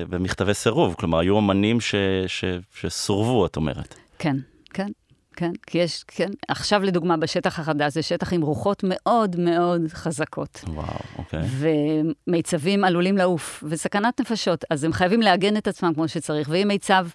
במכתבי 0.08 0.54
סירוב, 0.54 0.94
כלומר, 0.98 1.18
היו 1.18 1.38
אמנים 1.38 1.80
ש, 1.80 1.94
ש, 2.26 2.44
שסורבו, 2.74 3.46
את 3.46 3.56
אומרת. 3.56 3.94
כן, 4.18 4.36
כן. 4.74 4.88
כן, 5.36 5.52
כי 5.66 5.78
יש, 5.78 6.04
כן, 6.08 6.28
עכשיו 6.48 6.82
לדוגמה 6.82 7.16
בשטח 7.16 7.58
החדש, 7.58 7.92
זה 7.92 8.02
שטח 8.02 8.32
עם 8.32 8.42
רוחות 8.42 8.84
מאוד 8.86 9.36
מאוד 9.38 9.80
חזקות. 9.88 10.64
וואו, 10.68 10.86
אוקיי. 11.18 11.42
ומיצבים 12.26 12.84
עלולים 12.84 13.16
לעוף, 13.16 13.64
וסכנת 13.68 14.20
נפשות, 14.20 14.64
אז 14.70 14.84
הם 14.84 14.92
חייבים 14.92 15.20
לעגן 15.20 15.56
את 15.56 15.68
עצמם 15.68 15.94
כמו 15.94 16.08
שצריך, 16.08 16.48
ואם 16.52 16.68
מיצב 16.68 17.06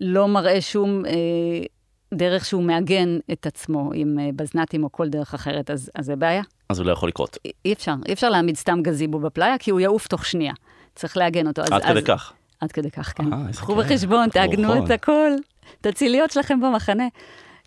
לא 0.00 0.28
מראה 0.28 0.60
שום 0.60 1.06
אה, 1.06 1.12
דרך 2.14 2.44
שהוא 2.44 2.62
מעגן 2.62 3.18
את 3.32 3.46
עצמו 3.46 3.90
עם 3.94 4.18
אה, 4.18 4.28
בזנתים 4.36 4.84
או 4.84 4.92
כל 4.92 5.08
דרך 5.08 5.34
אחרת, 5.34 5.70
אז, 5.70 5.90
אז 5.94 6.04
זה 6.04 6.16
בעיה. 6.16 6.42
אז 6.68 6.78
הוא 6.78 6.86
לא 6.86 6.92
יכול 6.92 7.08
לקרות. 7.08 7.38
אי, 7.44 7.50
אי 7.64 7.72
אפשר, 7.72 7.94
אי 8.06 8.12
אפשר 8.12 8.30
להעמיד 8.30 8.56
סתם 8.56 8.78
גזיבו 8.82 9.18
בפלאיה, 9.18 9.58
כי 9.58 9.70
הוא 9.70 9.80
יעוף 9.80 10.06
תוך 10.06 10.26
שנייה. 10.26 10.52
צריך 10.94 11.16
לעגן 11.16 11.46
אותו. 11.46 11.62
עד 11.62 11.72
אז, 11.72 11.82
כדי 11.82 11.98
אז, 11.98 12.04
כך. 12.04 12.32
עד 12.62 12.72
כדי 12.72 12.90
כך, 12.90 13.12
כן. 13.16 13.32
אה, 13.32 13.52
קחו 13.52 13.74
בחשבון, 13.74 14.28
תעגנו 14.28 14.84
את 14.84 14.90
הכל. 14.90 15.30
את 15.80 15.86
הציליות 15.86 16.30
שלכם 16.30 16.60
במחנה. 16.60 17.04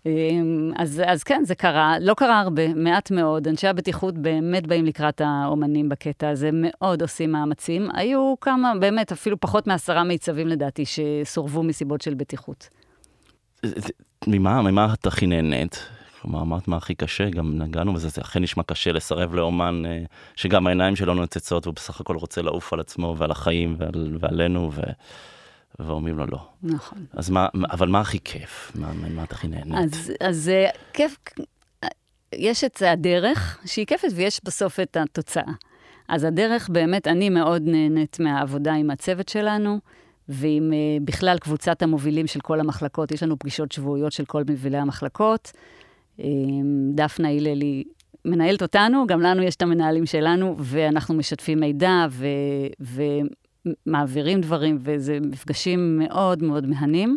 אמ, 0.06 0.72
אז, 0.76 1.02
אז 1.06 1.22
כן, 1.22 1.42
זה 1.44 1.54
קרה, 1.54 1.98
לא 2.00 2.14
קרה 2.14 2.40
הרבה, 2.40 2.74
מעט 2.74 3.10
מאוד. 3.10 3.48
אנשי 3.48 3.68
הבטיחות 3.68 4.18
באמת 4.18 4.66
באים 4.66 4.84
לקראת 4.84 5.20
האומנים 5.24 5.88
בקטע 5.88 6.28
הזה, 6.28 6.50
מאוד 6.52 7.02
עושים 7.02 7.32
מאמצים. 7.32 7.88
היו 7.94 8.34
כמה, 8.40 8.72
באמת, 8.80 9.12
אפילו 9.12 9.40
פחות 9.40 9.66
מעשרה 9.66 10.04
מיצבים 10.04 10.48
לדעתי, 10.48 10.84
שסורבו 10.84 11.62
מסיבות 11.62 12.00
של 12.00 12.14
בטיחות. 12.14 12.68
ממה, 14.26 14.62
ממה 14.62 14.94
את 15.00 15.06
הכי 15.06 15.26
נהנית? 15.26 15.88
כלומר, 16.26 16.40
אמרת 16.40 16.68
מה 16.68 16.76
הכי 16.76 16.94
קשה, 16.94 17.30
גם 17.30 17.58
נגענו 17.58 17.94
בזה, 17.94 18.08
זה 18.08 18.20
אכן 18.20 18.42
נשמע 18.42 18.62
קשה 18.62 18.92
לסרב 18.92 19.34
לאומן 19.34 19.82
אה, 19.86 20.02
שגם 20.36 20.66
העיניים 20.66 20.96
שלו 20.96 21.14
נוצצות, 21.14 21.66
והוא 21.66 21.74
בסך 21.74 22.00
הכל 22.00 22.16
רוצה 22.16 22.42
לעוף 22.42 22.72
על 22.72 22.80
עצמו 22.80 23.14
ועל 23.18 23.30
החיים 23.30 23.76
ועל, 23.78 24.16
ועלינו, 24.20 24.70
ו... 24.74 24.80
ואומרים 25.78 26.18
לו 26.18 26.26
לא. 26.26 26.38
נכון. 26.62 26.98
אז 27.12 27.30
מה, 27.30 27.48
אבל 27.70 27.88
מה 27.88 28.00
הכי 28.00 28.18
כיף? 28.24 28.72
מה, 28.74 28.92
מה 28.92 29.24
את 29.24 29.32
הכי 29.32 29.48
נהנית? 29.48 29.74
אז, 29.94 30.12
אז 30.20 30.48
אה, 30.48 30.70
כיף, 30.92 31.16
יש 32.32 32.64
את 32.64 32.82
הדרך 32.86 33.58
שהיא 33.66 33.86
כיפת 33.86 34.08
ויש 34.14 34.40
בסוף 34.44 34.80
את 34.80 34.96
התוצאה. 34.96 35.52
אז 36.08 36.24
הדרך, 36.24 36.68
באמת, 36.68 37.06
אני 37.06 37.30
מאוד 37.30 37.62
נהנית 37.64 38.20
מהעבודה 38.20 38.74
עם 38.74 38.90
הצוות 38.90 39.28
שלנו. 39.28 39.78
ועם 40.28 40.72
uh, 40.72 41.04
בכלל 41.04 41.38
קבוצת 41.38 41.82
המובילים 41.82 42.26
של 42.26 42.40
כל 42.40 42.60
המחלקות. 42.60 43.12
יש 43.12 43.22
לנו 43.22 43.38
פגישות 43.38 43.72
שבועיות 43.72 44.12
של 44.12 44.24
כל 44.24 44.42
מובילי 44.48 44.78
המחלקות. 44.78 45.52
Um, 46.18 46.22
דפנה 46.94 47.28
הללי 47.28 47.84
מנהלת 48.24 48.62
אותנו, 48.62 49.06
גם 49.06 49.20
לנו 49.20 49.42
יש 49.42 49.56
את 49.56 49.62
המנהלים 49.62 50.06
שלנו, 50.06 50.56
ואנחנו 50.58 51.14
משתפים 51.14 51.60
מידע 51.60 52.06
ו, 52.80 53.02
מעבירים 53.86 54.40
דברים, 54.40 54.78
וזה 54.80 55.18
מפגשים 55.20 55.98
מאוד 55.98 56.42
מאוד 56.42 56.66
מהנים. 56.66 57.16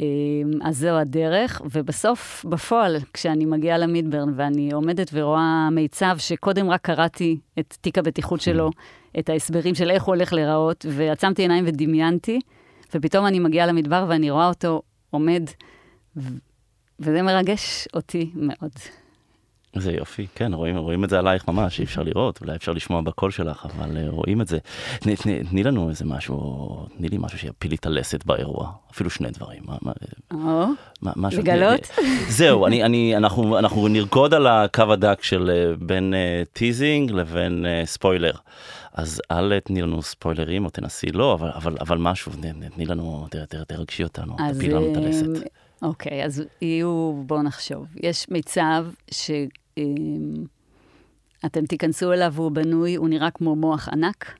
אמ, 0.00 0.50
אז 0.62 0.78
זו 0.78 0.88
הדרך, 0.88 1.62
ובסוף, 1.72 2.44
בפועל, 2.48 2.96
כשאני 3.12 3.44
מגיעה 3.44 3.78
למידברן 3.78 4.32
ואני 4.36 4.72
עומדת 4.72 5.10
ורואה 5.12 5.70
מיצב 5.70 6.16
שקודם 6.18 6.70
רק 6.70 6.80
קראתי 6.80 7.38
את 7.58 7.76
תיק 7.80 7.98
הבטיחות 7.98 8.40
שלו, 8.40 8.70
את 9.18 9.28
ההסברים 9.28 9.74
של 9.74 9.90
איך 9.90 10.02
הוא 10.02 10.14
הולך 10.14 10.32
להיראות, 10.32 10.86
ועצמתי 10.88 11.42
עיניים 11.42 11.64
ודמיינתי, 11.66 12.40
ופתאום 12.94 13.26
אני 13.26 13.38
מגיעה 13.38 13.66
למדבר 13.66 14.06
ואני 14.08 14.30
רואה 14.30 14.48
אותו 14.48 14.82
עומד, 15.10 15.42
וזה 17.00 17.22
מרגש 17.22 17.88
אותי 17.94 18.30
מאוד. 18.34 18.70
זה 19.78 19.92
יופי, 19.92 20.26
כן, 20.34 20.54
רואים, 20.54 20.76
רואים 20.76 21.04
את 21.04 21.10
זה 21.10 21.18
עלייך 21.18 21.48
ממש, 21.48 21.78
אי 21.78 21.84
אפשר 21.84 22.02
לראות, 22.02 22.40
אולי 22.40 22.56
אפשר 22.56 22.72
לשמוע 22.72 23.00
בקול 23.00 23.30
שלך, 23.30 23.66
אבל 23.66 23.96
אה, 23.96 24.10
רואים 24.10 24.40
את 24.40 24.48
זה. 24.48 24.58
תני, 25.00 25.16
תני, 25.16 25.44
תני 25.44 25.62
לנו 25.62 25.90
איזה 25.90 26.04
משהו, 26.04 26.86
תני 26.98 27.08
לי 27.08 27.16
משהו 27.20 27.38
שיפיל 27.38 27.70
לי 27.70 27.76
את 27.76 27.86
הלסת 27.86 28.24
באירוע, 28.24 28.72
אפילו 28.90 29.10
שני 29.10 29.30
דברים. 29.30 29.62
מה, 29.66 29.76
מה, 29.82 29.92
או, 30.32 30.66
מה, 31.02 31.12
משהו, 31.16 31.42
לגלות? 31.42 31.80
זהו, 32.28 32.66
אני, 32.66 32.84
אני, 32.84 33.16
אנחנו, 33.16 33.58
אנחנו 33.58 33.88
נרקוד 33.88 34.34
על 34.34 34.46
הקו 34.46 34.92
הדק 34.92 35.22
של 35.22 35.50
אה, 35.50 35.84
בין 35.84 36.14
אה, 36.14 36.48
teasing 36.52 37.10
לבין 37.10 37.66
אה, 37.66 37.86
ספוילר. 37.86 38.34
אז 38.94 39.22
אל 39.30 39.60
תני 39.60 39.82
לנו 39.82 40.02
ספוילרים, 40.02 40.64
או 40.64 40.70
תנסי 40.70 41.06
לא, 41.06 41.34
אבל, 41.34 41.50
אבל, 41.54 41.76
אבל 41.80 41.98
משהו, 41.98 42.32
תני 42.74 42.86
לנו, 42.86 43.26
תרגשי 43.66 44.02
אותנו, 44.02 44.36
תפיל 44.54 44.76
לנו 44.76 44.92
את 44.92 44.96
הלסת. 44.96 45.26
אוקיי, 45.82 46.24
אז 46.24 46.44
יהיו, 46.62 47.22
בואו 47.26 47.42
נחשוב. 47.42 47.86
יש 47.96 48.28
מיצב 48.28 48.86
ש... 49.10 49.30
אתם 51.46 51.66
תיכנסו 51.66 52.12
אליו 52.12 52.32
והוא 52.32 52.50
בנוי, 52.50 52.94
הוא 52.94 53.08
נראה 53.08 53.30
כמו 53.30 53.56
מוח 53.56 53.88
ענק, 53.88 54.32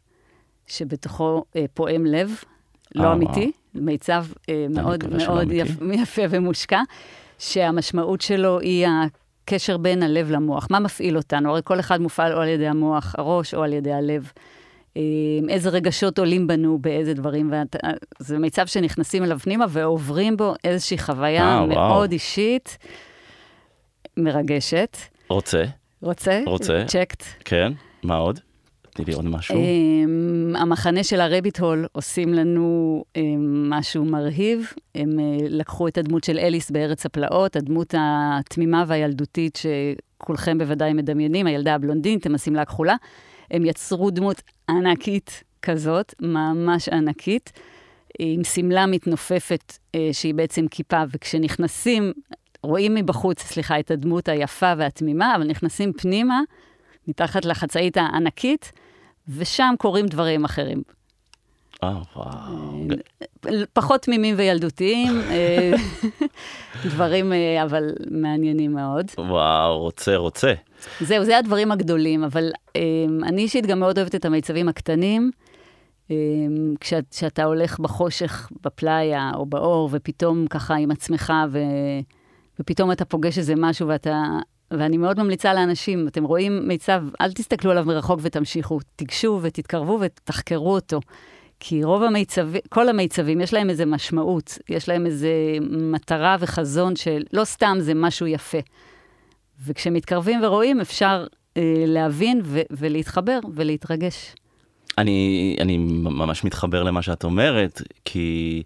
שבתוכו 0.66 1.44
אה, 1.56 1.64
פועם 1.74 2.06
לב, 2.06 2.30
לא 2.94 3.04
אה, 3.04 3.12
אמיתי. 3.12 3.52
מיצב 3.74 4.26
אה, 4.48 4.66
מאוד 4.70 5.04
מאוד 5.16 5.48
יפ, 5.50 5.68
יפה 5.92 6.22
ומושקע, 6.30 6.80
שהמשמעות 7.38 8.20
שלו 8.20 8.60
היא 8.60 8.86
הקשר 9.44 9.76
בין 9.76 10.02
הלב 10.02 10.30
למוח. 10.30 10.66
מה 10.70 10.80
מפעיל 10.80 11.16
אותנו? 11.16 11.50
הרי 11.50 11.60
כל 11.64 11.80
אחד 11.80 12.00
מופעל 12.00 12.32
או 12.32 12.38
על 12.38 12.48
ידי 12.48 12.68
המוח, 12.68 13.14
הראש, 13.18 13.54
או 13.54 13.62
על 13.62 13.72
ידי 13.72 13.92
הלב. 13.92 14.32
אה, 14.96 15.00
איזה 15.48 15.68
רגשות 15.68 16.18
עולים 16.18 16.46
בנו 16.46 16.78
באיזה 16.78 17.14
דברים, 17.14 17.52
זה 18.18 18.38
מיצב 18.38 18.66
שנכנסים 18.66 19.24
אליו 19.24 19.38
פנימה 19.38 19.64
ועוברים 19.68 20.36
בו 20.36 20.54
איזושהי 20.64 20.98
חוויה 20.98 21.44
אה, 21.44 21.66
מאוד 21.66 21.90
וואו. 21.90 22.12
אישית, 22.12 22.78
מרגשת. 24.16 24.96
רוצה. 25.28 25.64
רוצה? 26.02 26.42
רוצה. 26.46 26.84
צ'קט. 26.86 27.22
כן, 27.44 27.72
מה 28.02 28.16
עוד? 28.16 28.40
תני 28.96 29.04
לי 29.04 29.12
עוד 29.12 29.24
משהו. 29.24 29.54
Um, 29.54 30.58
המחנה 30.58 31.04
של 31.04 31.20
הרביט 31.20 31.60
הול 31.60 31.86
עושים 31.92 32.34
לנו 32.34 33.04
um, 33.14 33.20
משהו 33.46 34.04
מרהיב. 34.04 34.72
הם 34.94 35.10
uh, 35.10 35.42
לקחו 35.48 35.88
את 35.88 35.98
הדמות 35.98 36.24
של 36.24 36.38
אליס 36.38 36.70
בארץ 36.70 37.06
הפלאות, 37.06 37.56
הדמות 37.56 37.94
התמימה 37.98 38.84
והילדותית 38.86 39.58
שכולכם 40.18 40.58
בוודאי 40.58 40.92
מדמיינים, 40.92 41.46
הילדה 41.46 41.74
הבלונדינית, 41.74 42.26
הם 42.26 42.32
עושים 42.32 42.54
לה 42.54 42.64
כחולה. 42.64 42.96
הם 43.50 43.64
יצרו 43.64 44.10
דמות 44.10 44.42
ענקית 44.68 45.42
כזאת, 45.62 46.14
ממש 46.20 46.88
ענקית, 46.88 47.52
עם 48.18 48.44
שמלה 48.44 48.86
מתנופפת 48.86 49.72
uh, 49.72 49.98
שהיא 50.12 50.34
בעצם 50.34 50.68
כיפה, 50.68 51.02
וכשנכנסים 51.10 52.12
רואים 52.62 52.94
מבחוץ, 52.94 53.42
סליחה, 53.42 53.80
את 53.80 53.90
הדמות 53.90 54.28
היפה 54.28 54.72
והתמימה, 54.78 55.36
אבל 55.36 55.44
נכנסים 55.44 55.92
פנימה, 55.92 56.40
מתחת 57.08 57.44
לחצאית 57.44 57.96
הענקית, 57.96 58.72
ושם 59.28 59.74
קורים 59.78 60.06
דברים 60.06 60.44
אחרים. 60.44 60.82
אה, 61.84 61.98
וואו. 62.16 62.86
פחות 63.72 64.02
תמימים 64.02 64.34
וילדותיים, 64.38 65.20
אה, 65.30 65.72
דברים 66.84 67.32
אה, 67.32 67.62
אבל 67.62 67.90
מעניינים 68.10 68.72
מאוד. 68.72 69.06
וואו, 69.18 69.78
רוצה, 69.78 70.16
רוצה. 70.16 70.54
זהו, 71.00 71.24
זה 71.24 71.38
הדברים 71.38 71.72
הגדולים, 71.72 72.24
אבל 72.24 72.50
אני 73.22 73.42
אישית 73.42 73.66
גם 73.66 73.80
מאוד 73.80 73.98
אוהבת 73.98 74.14
את 74.14 74.24
המיצבים 74.24 74.68
הקטנים. 74.68 75.30
כשאתה 76.80 77.44
הולך 77.44 77.80
בחושך, 77.80 78.48
בפלאיה 78.64 79.30
או 79.34 79.46
באור, 79.46 79.88
ופתאום 79.92 80.46
ככה 80.46 80.74
עם 80.74 80.90
עצמך, 80.90 81.32
ו... 81.50 81.58
ופתאום 82.60 82.92
אתה 82.92 83.04
פוגש 83.04 83.38
איזה 83.38 83.54
משהו 83.56 83.88
ואתה... 83.88 84.24
ואני 84.70 84.96
מאוד 84.96 85.22
ממליצה 85.22 85.54
לאנשים, 85.54 86.08
אתם 86.08 86.24
רואים 86.24 86.68
מיצב, 86.68 87.02
אל 87.20 87.32
תסתכלו 87.32 87.70
עליו 87.70 87.84
מרחוק 87.84 88.20
ותמשיכו, 88.22 88.78
תיגשו 88.96 89.40
ותתקרבו 89.42 89.98
ותחקרו 90.00 90.74
אותו. 90.74 91.00
כי 91.60 91.84
רוב 91.84 92.02
המיצבים, 92.02 92.60
כל 92.68 92.88
המיצבים, 92.88 93.40
יש 93.40 93.54
להם 93.54 93.70
איזה 93.70 93.86
משמעות, 93.86 94.58
יש 94.68 94.88
להם 94.88 95.06
איזה 95.06 95.28
מטרה 95.70 96.36
וחזון 96.40 96.96
שלא 96.96 97.44
סתם 97.44 97.76
זה 97.80 97.94
משהו 97.94 98.26
יפה. 98.26 98.58
וכשמתקרבים 99.64 100.44
ורואים, 100.44 100.80
אפשר 100.80 101.26
אה, 101.56 101.62
להבין 101.86 102.40
ו- 102.44 102.60
ולהתחבר 102.70 103.38
ולהתרגש. 103.54 104.34
אני, 104.98 105.56
אני 105.60 105.78
ממש 105.78 106.44
מתחבר 106.44 106.82
למה 106.82 107.02
שאת 107.02 107.24
אומרת, 107.24 107.82
כי 108.04 108.62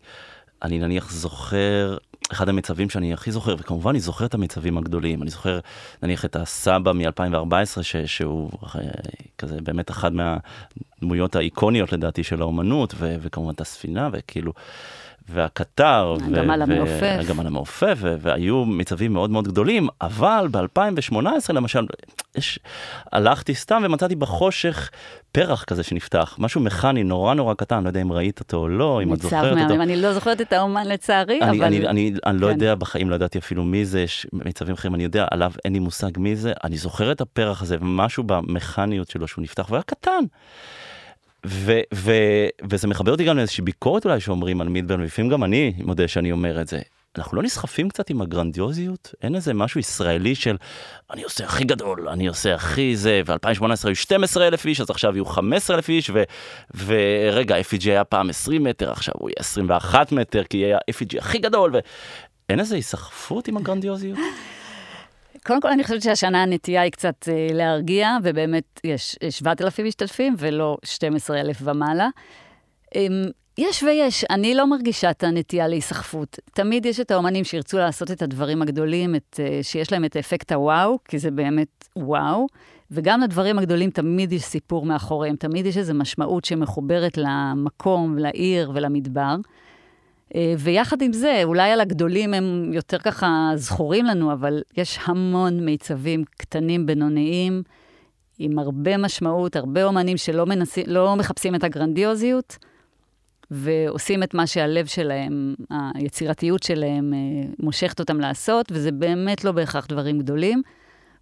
אני 0.62 0.78
נניח 0.78 1.10
זוכר 1.12 1.96
אחד 2.32 2.48
המצבים 2.48 2.90
שאני 2.90 3.12
הכי 3.12 3.32
זוכר, 3.32 3.56
וכמובן 3.58 3.90
אני 3.90 4.00
זוכר 4.00 4.24
את 4.26 4.34
המצבים 4.34 4.78
הגדולים, 4.78 5.22
אני 5.22 5.30
זוכר 5.30 5.60
נניח 6.02 6.24
את 6.24 6.36
הסבא 6.36 6.92
מ-2014, 6.92 7.82
שהוא 8.06 8.50
אה, 8.74 8.80
כזה 9.38 9.60
באמת 9.60 9.90
אחד 9.90 10.12
מהדמויות 10.12 11.36
האיקוניות 11.36 11.92
לדעתי 11.92 12.24
של 12.24 12.42
האומנות, 12.42 12.94
ו- 12.98 13.16
וכמובן 13.20 13.54
את 13.54 13.60
הספינה, 13.60 14.08
וכאילו, 14.12 14.52
והקטר, 15.30 16.16
הגמל 16.26 16.62
המעופף. 16.62 17.16
הגמל 17.20 17.46
המעופף, 17.46 17.98
והיו 18.00 18.64
מצבים 18.64 19.12
מאוד 19.12 19.30
מאוד 19.30 19.48
גדולים, 19.48 19.88
אבל 20.00 20.48
ב-2018 20.50 21.52
למשל, 21.52 21.86
יש, 22.36 22.58
הלכתי 23.12 23.54
סתם 23.54 23.82
ומצאתי 23.84 24.14
בחושך 24.14 24.90
פרח 25.32 25.64
כזה 25.64 25.82
שנפתח, 25.82 26.36
משהו 26.38 26.60
מכני 26.60 27.04
נורא 27.04 27.34
נורא 27.34 27.54
קטן, 27.54 27.82
לא 27.82 27.88
יודע 27.88 28.02
אם 28.02 28.12
ראית 28.12 28.40
אותו 28.40 28.56
או 28.56 28.68
לא, 28.68 29.02
אם 29.02 29.14
את 29.14 29.22
זוכרת 29.22 29.54
מהמם. 29.54 29.70
אותו. 29.70 29.82
אני 29.82 29.96
לא 29.96 30.12
זוכרת 30.12 30.40
את 30.40 30.52
האומן 30.52 30.86
לצערי, 30.86 31.40
אני, 31.42 31.58
אבל... 31.58 31.66
אני, 31.66 31.86
אני, 31.88 32.12
אני 32.26 32.40
לא 32.40 32.46
כן. 32.46 32.52
יודע, 32.52 32.74
בחיים 32.74 33.10
לא 33.10 33.14
ידעתי 33.14 33.38
אפילו 33.38 33.64
מי 33.64 33.84
זה, 33.84 34.00
יש 34.00 34.26
מצבים 34.32 34.74
אחרים 34.74 34.94
אני 34.94 35.02
יודע, 35.02 35.26
עליו 35.30 35.52
אין 35.64 35.72
לי 35.72 35.78
מושג 35.78 36.10
מי 36.18 36.36
זה, 36.36 36.52
אני 36.64 36.76
זוכר 36.76 37.12
את 37.12 37.20
הפרח 37.20 37.62
הזה, 37.62 37.76
ומשהו 37.80 38.24
במכניות 38.24 39.10
שלו 39.10 39.28
שהוא 39.28 39.42
נפתח, 39.42 39.64
והוא 39.66 39.76
היה 39.76 39.82
קטן. 39.82 40.24
ו- 41.46 41.80
ו- 41.94 42.48
וזה 42.70 42.88
מחבר 42.88 43.12
אותי 43.12 43.24
גם 43.24 43.36
לאיזושהי 43.36 43.64
ביקורת 43.64 44.04
אולי 44.04 44.20
שאומרים 44.20 44.60
על 44.60 44.68
מידברן, 44.68 45.00
ולפעמים 45.00 45.30
גם 45.30 45.44
אני 45.44 45.72
מודה 45.78 46.08
שאני 46.08 46.32
אומר 46.32 46.60
את 46.60 46.68
זה. 46.68 46.80
אנחנו 47.18 47.36
לא 47.36 47.42
נסחפים 47.42 47.88
קצת 47.88 48.10
עם 48.10 48.22
הגרנדיוזיות? 48.22 49.14
אין 49.22 49.34
איזה 49.34 49.54
משהו 49.54 49.80
ישראלי 49.80 50.34
של 50.34 50.56
אני 51.10 51.22
עושה 51.22 51.44
הכי 51.44 51.64
גדול, 51.64 52.08
אני 52.08 52.28
עושה 52.28 52.54
הכי 52.54 52.96
זה, 52.96 53.22
ו-2018 53.26 53.86
היו 53.86 53.96
12 53.96 54.46
אלף 54.46 54.66
איש, 54.66 54.80
אז 54.80 54.90
עכשיו 54.90 55.14
יהיו 55.14 55.24
15 55.24 55.76
אלף 55.76 55.88
איש, 55.88 56.10
ו- 56.10 56.22
ורגע, 56.84 57.56
FEG 57.60 57.82
היה 57.84 58.04
פעם 58.04 58.30
20 58.30 58.64
מטר, 58.64 58.90
עכשיו 58.92 59.14
הוא 59.18 59.30
יהיה 59.30 59.36
21 59.38 60.12
מטר, 60.12 60.44
כי 60.44 60.56
יהיה 60.56 60.76
ה-FEG 60.76 61.18
הכי 61.18 61.38
גדול, 61.38 61.72
ואין 61.72 62.60
איזה 62.60 62.74
היסחפות 62.74 63.48
עם 63.48 63.56
הגרנדיוזיות? 63.56 64.18
קודם 65.46 65.60
כל, 65.60 65.68
אני 65.68 65.82
חושבת 65.82 66.02
שהשנה 66.02 66.42
הנטייה 66.42 66.82
היא 66.82 66.92
קצת 66.92 67.28
אה, 67.28 67.46
להרגיע, 67.52 68.16
ובאמת 68.22 68.80
יש 68.84 69.16
אה, 69.22 69.30
7,000 69.30 69.86
משתתפים 69.86 70.34
ולא 70.38 70.76
12,000 70.84 71.56
ומעלה. 71.68 72.08
אה, 72.96 73.06
יש 73.58 73.82
ויש, 73.82 74.24
אני 74.30 74.54
לא 74.54 74.66
מרגישה 74.66 75.10
את 75.10 75.24
הנטייה 75.24 75.68
להיסחפות. 75.68 76.38
תמיד 76.54 76.86
יש 76.86 77.00
את 77.00 77.10
האומנים 77.10 77.44
שירצו 77.44 77.78
לעשות 77.78 78.10
את 78.10 78.22
הדברים 78.22 78.62
הגדולים, 78.62 79.14
את, 79.14 79.40
אה, 79.42 79.58
שיש 79.62 79.92
להם 79.92 80.04
את 80.04 80.16
אפקט 80.16 80.52
הוואו, 80.52 80.98
כי 81.08 81.18
זה 81.18 81.30
באמת 81.30 81.88
וואו, 81.96 82.46
וגם 82.90 83.20
לדברים 83.20 83.58
הגדולים 83.58 83.90
תמיד 83.90 84.32
יש 84.32 84.42
סיפור 84.42 84.86
מאחוריהם, 84.86 85.36
תמיד 85.36 85.66
יש 85.66 85.76
איזו 85.76 85.94
משמעות 85.94 86.44
שמחוברת 86.44 87.16
למקום, 87.16 88.18
לעיר 88.18 88.70
ולמדבר. 88.74 89.36
אה, 90.34 90.54
ויחד 90.58 91.02
עם 91.02 91.12
זה, 91.12 91.40
אולי 91.44 91.70
על 91.70 91.80
הגדולים 91.80 92.34
הם 92.34 92.70
יותר 92.72 92.98
ככה 92.98 93.50
זכורים 93.54 94.04
לנו, 94.04 94.32
אבל 94.32 94.62
יש 94.76 94.98
המון 95.04 95.64
מיצבים 95.64 96.24
קטנים, 96.38 96.86
בינוניים, 96.86 97.62
עם 98.38 98.58
הרבה 98.58 98.96
משמעות, 98.96 99.56
הרבה 99.56 99.84
אומנים 99.84 100.16
שלא 100.16 100.46
מנסים, 100.46 100.84
לא 100.86 101.16
מחפשים 101.16 101.54
את 101.54 101.64
הגרנדיוזיות, 101.64 102.56
ועושים 103.50 104.22
את 104.22 104.34
מה 104.34 104.46
שהלב 104.46 104.86
שלהם, 104.86 105.54
היצירתיות 105.94 106.62
שלהם, 106.62 107.14
אה, 107.14 107.48
מושכת 107.58 108.00
אותם 108.00 108.20
לעשות, 108.20 108.66
וזה 108.72 108.92
באמת 108.92 109.44
לא 109.44 109.52
בהכרח 109.52 109.86
דברים 109.86 110.18
גדולים. 110.18 110.62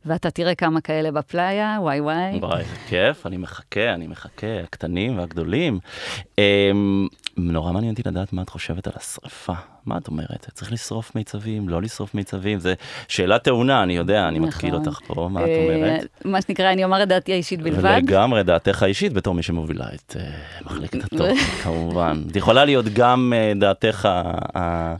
ואתה 0.05 0.31
תראה 0.31 0.55
כמה 0.55 0.81
כאלה 0.81 1.11
בפלאיה, 1.11 1.77
וואי 1.81 2.01
וואי. 2.01 2.39
וואי, 2.39 2.61
איזה 2.61 2.77
כיף, 2.89 3.27
אני 3.27 3.37
מחכה, 3.37 3.95
אני 3.95 4.07
מחכה, 4.07 4.61
הקטנים 4.65 5.19
והגדולים. 5.19 5.79
נורא 7.39 7.73
מעניין 7.73 7.93
אותי 7.93 8.03
לדעת 8.07 8.33
מה 8.33 8.43
את 8.43 8.49
חושבת 8.49 8.87
על 8.87 8.93
השרפה. 8.97 9.53
מה 9.87 9.99
את 9.99 10.09
אומרת? 10.09 10.47
צריך 10.55 10.73
לשרוף 10.73 11.15
מיצבים, 11.15 11.69
לא 11.69 11.83
לשרוף 11.83 12.15
מיצבים? 12.15 12.59
זו 12.59 12.71
שאלה 13.09 13.39
טעונה, 13.39 13.83
אני 13.83 13.97
יודע, 13.97 14.29
אני 14.29 14.39
מתקיל 14.39 14.71
נכון. 14.71 14.87
אותך 14.87 15.01
פה, 15.07 15.29
מה 15.33 15.45
את 15.45 15.49
אה, 15.49 15.65
אומרת? 15.65 16.07
מה 16.25 16.43
שנקרא, 16.43 16.73
אני 16.73 16.85
אומר 16.85 17.03
את 17.03 17.09
דעתי 17.09 17.33
האישית 17.33 17.63
בלבד. 17.63 17.99
לגמרי, 18.03 18.43
דעתך 18.43 18.83
האישית 18.83 19.13
בתור 19.13 19.35
מי 19.35 19.43
שמובילה 19.43 19.87
את 19.95 20.17
אה, 20.21 20.31
מחלקת 20.65 21.05
התוכן, 21.05 21.35
כמובן. 21.65 22.23
את 22.31 22.37
יכולה 22.37 22.65
להיות 22.65 22.85
גם 22.95 23.33
אה, 23.37 23.53
דעתך 23.57 24.09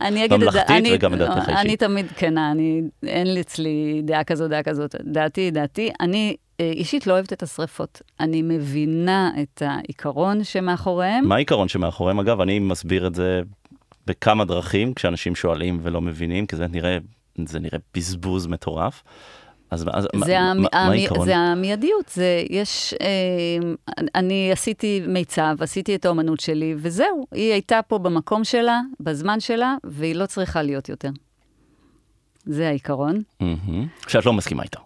אני 0.01 0.23
הממלכתית 0.23 0.69
אני, 0.69 0.89
וגם 0.93 1.15
דעתך 1.15 1.49
אני 1.49 1.57
האישית. 1.57 1.79
תמיד 1.79 2.05
כנה, 2.17 2.51
אני, 2.51 2.81
אין 3.03 3.33
לי 3.33 3.41
אצלי 3.41 4.01
דעה 4.03 4.23
כזאת, 4.23 4.49
דעה 4.49 4.63
כזאת. 4.63 4.95
דעתי 5.03 5.51
דעתי. 5.51 5.89
אני 6.01 6.35
אישית 6.59 7.07
לא 7.07 7.13
אוהבת 7.13 7.33
את 7.33 7.43
השריפות. 7.43 8.01
אני 8.19 8.41
מבינה 8.41 9.31
את 9.41 9.61
העיקרון 9.65 10.43
שמאחוריהם. 10.43 11.27
מה 11.27 11.35
העיקרון 11.35 11.67
שמאחוריהם? 11.67 12.19
אגב, 12.19 12.41
אני 12.41 12.59
מסביר 12.59 13.07
את 13.07 13.15
זה 13.15 13.41
בכמה 14.07 14.45
דרכים, 14.45 14.93
כשאנשים 14.93 15.35
שואלים 15.35 15.79
ולא 15.83 16.01
מבינים, 16.01 16.45
כי 16.45 16.55
זה 16.55 16.67
נראה, 16.67 16.97
זה 17.45 17.59
נראה 17.59 17.79
בזבוז 17.95 18.47
מטורף. 18.47 19.03
אז, 19.71 19.85
אז 19.93 20.07
מה, 20.13 20.25
זה, 20.25 20.39
המ... 20.39 20.57
מה, 20.57 20.67
מה 20.73 20.79
המ... 20.85 20.91
העיקרון? 20.91 21.25
זה 21.25 21.37
המיידיות, 21.37 22.09
זה 22.09 22.43
יש, 22.49 22.93
אה, 23.01 23.71
אני 24.15 24.51
עשיתי 24.51 25.01
מיצב, 25.07 25.55
עשיתי 25.59 25.95
את 25.95 26.05
האומנות 26.05 26.39
שלי, 26.39 26.75
וזהו, 26.77 27.25
היא 27.31 27.51
הייתה 27.51 27.79
פה 27.87 27.97
במקום 27.97 28.43
שלה, 28.43 28.79
בזמן 28.99 29.39
שלה, 29.39 29.75
והיא 29.83 30.15
לא 30.15 30.25
צריכה 30.25 30.61
להיות 30.61 30.89
יותר. 30.89 31.09
זה 32.45 32.67
העיקרון. 32.67 33.21
מהמם. 33.39 33.87
שאת 34.07 34.25
לא 34.25 34.33
מסכימה 34.33 34.63
איתה. 34.63 34.79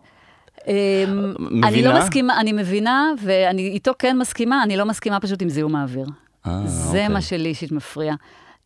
אמ, 0.68 1.34
מבינה? 1.40 1.68
אני 1.68 1.84
לא 1.84 2.00
מסכימה, 2.00 2.40
אני 2.40 2.52
מבינה, 2.52 3.12
ואני 3.22 3.68
איתו 3.68 3.92
כן 4.00 4.18
מסכימה, 4.18 4.64
אני 4.64 4.78
לא 4.78 4.86
מסכימה 4.86 5.20
פשוט 5.20 5.42
עם 5.42 5.50
זיהום 5.50 5.76
האוויר. 5.76 6.06
אה, 6.48 6.62
זה 6.66 6.88
אוקיי. 6.88 7.08
מה 7.08 7.22
שלי 7.22 7.50
אישית 7.50 7.72
מפריע. 7.72 8.14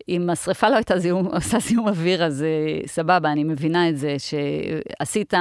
אם 0.09 0.29
השריפה 0.29 0.69
לא 0.69 0.75
הייתה 0.75 0.99
זיהום, 0.99 1.25
עושה 1.35 1.59
זיהום 1.59 1.87
אוויר, 1.87 2.25
אז 2.25 2.43
אה, 2.43 2.87
סבבה, 2.87 3.31
אני 3.31 3.43
מבינה 3.43 3.89
את 3.89 3.97
זה, 3.97 4.15
שעשית, 4.19 5.33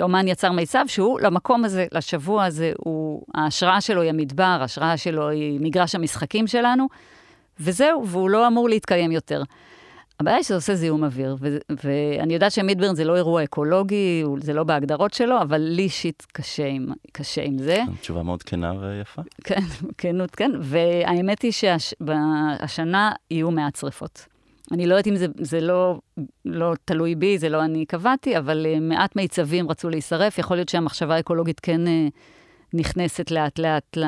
אומן 0.00 0.28
יצר 0.28 0.52
מיצב, 0.52 0.84
שהוא 0.86 1.20
למקום 1.20 1.64
הזה, 1.64 1.86
לשבוע 1.92 2.44
הזה, 2.44 2.72
הוא, 2.78 3.22
ההשראה 3.34 3.80
שלו 3.80 4.02
היא 4.02 4.10
המדבר, 4.10 4.58
ההשראה 4.60 4.96
שלו 4.96 5.28
היא 5.28 5.60
מגרש 5.60 5.94
המשחקים 5.94 6.46
שלנו, 6.46 6.86
וזהו, 7.60 8.06
והוא 8.06 8.30
לא 8.30 8.46
אמור 8.46 8.68
להתקיים 8.68 9.12
יותר. 9.12 9.42
הבעיה 10.20 10.36
היא 10.36 10.44
שזה 10.44 10.54
עושה 10.54 10.74
זיהום 10.74 11.04
אוויר, 11.04 11.36
ו- 11.40 11.56
ואני 11.84 12.34
יודעת 12.34 12.52
שמידברן 12.52 12.94
זה 12.94 13.04
לא 13.04 13.16
אירוע 13.16 13.44
אקולוגי, 13.44 14.24
זה 14.40 14.52
לא 14.52 14.64
בהגדרות 14.64 15.14
שלו, 15.14 15.42
אבל 15.42 15.58
לי 15.58 15.82
אישית 15.82 16.26
קשה 16.32 16.66
עם, 16.66 16.88
קשה 17.12 17.42
עם 17.42 17.58
זה. 17.58 17.78
תשובה 18.00 18.22
מאוד 18.22 18.42
כנה 18.42 18.72
ויפה. 18.80 19.22
כן, 19.44 19.60
כנות, 19.98 20.34
כן. 20.34 20.50
והאמת 20.60 21.42
היא 21.42 21.52
שהשנה 21.52 23.12
יהיו 23.30 23.50
מעט 23.50 23.76
שרפות. 23.76 24.26
אני 24.72 24.86
לא 24.86 24.94
יודעת 24.94 25.06
אם 25.06 25.16
זה, 25.16 25.26
זה 25.40 25.60
לא, 25.60 26.00
לא 26.44 26.72
תלוי 26.84 27.14
בי, 27.14 27.38
זה 27.38 27.48
לא 27.48 27.64
אני 27.64 27.86
קבעתי, 27.86 28.38
אבל 28.38 28.66
אה, 28.68 28.80
מעט 28.80 29.16
מיצבים 29.16 29.70
רצו 29.70 29.90
להישרף. 29.90 30.38
יכול 30.38 30.56
להיות 30.56 30.68
שהמחשבה 30.68 31.14
האקולוגית 31.14 31.60
כן 31.60 31.86
אה, 31.86 32.06
נכנסת 32.74 33.30
לאט-לאט 33.30 33.98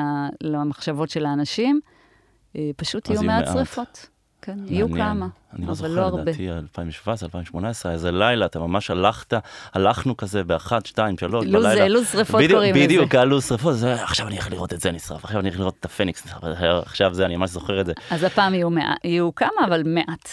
למחשבות 0.41 1.09
של 1.09 1.25
האנשים. 1.25 1.79
אה, 2.55 2.69
פשוט 2.77 3.09
יהיו 3.09 3.23
מעט 3.23 3.45
מעט. 3.45 3.53
שרפות. 3.53 4.09
כן, 4.47 4.57
יהיו. 4.67 4.89
כמה, 4.91 5.27
אני 5.53 5.65
לא 5.65 5.73
זוכר, 5.73 5.87
לא. 6.11 6.19
לדעתי 6.21 6.51
2017, 6.51 7.27
2018, 7.27 7.91
איזה 7.91 8.11
לילה, 8.11 8.45
אתה 8.45 8.59
ממש 8.59 8.91
הלכת, 8.91 9.33
הלכנו 9.73 10.17
כזה 10.17 10.43
באחת, 10.43 10.85
שתיים, 10.85 11.17
שלוש, 11.17 11.45
לוז- 11.45 11.63
בלילה. 11.65 11.87
לוז 11.87 12.07
שרפות 12.11 12.35
בדיוק, 12.41 12.51
קוראים 12.51 12.75
לזה. 12.75 12.83
בדיוק, 12.85 13.15
היה 13.15 13.25
לוז 13.25 13.45
שרפות, 13.47 13.75
זה, 13.75 13.93
עכשיו 14.03 14.27
אני 14.27 14.35
הולך 14.35 14.51
לראות 14.51 14.73
את 14.73 14.81
זה 14.81 14.91
נשרף, 14.91 15.23
עכשיו 15.25 15.39
אני 15.39 15.47
הולך 15.49 15.59
לראות 15.59 15.75
את 15.79 15.85
הפניקס 15.85 16.25
נשרף, 16.25 16.43
עכשיו 16.85 17.13
זה, 17.13 17.25
אני 17.25 17.35
ממש 17.35 17.49
זוכר 17.49 17.81
את 17.81 17.85
זה. 17.85 17.93
אז 18.11 18.23
הפעם 18.23 18.53
יהיו, 18.53 18.69
מע... 18.69 18.93
יהיו 19.03 19.35
כמה, 19.35 19.65
אבל 19.67 19.83
מעט. 19.85 20.29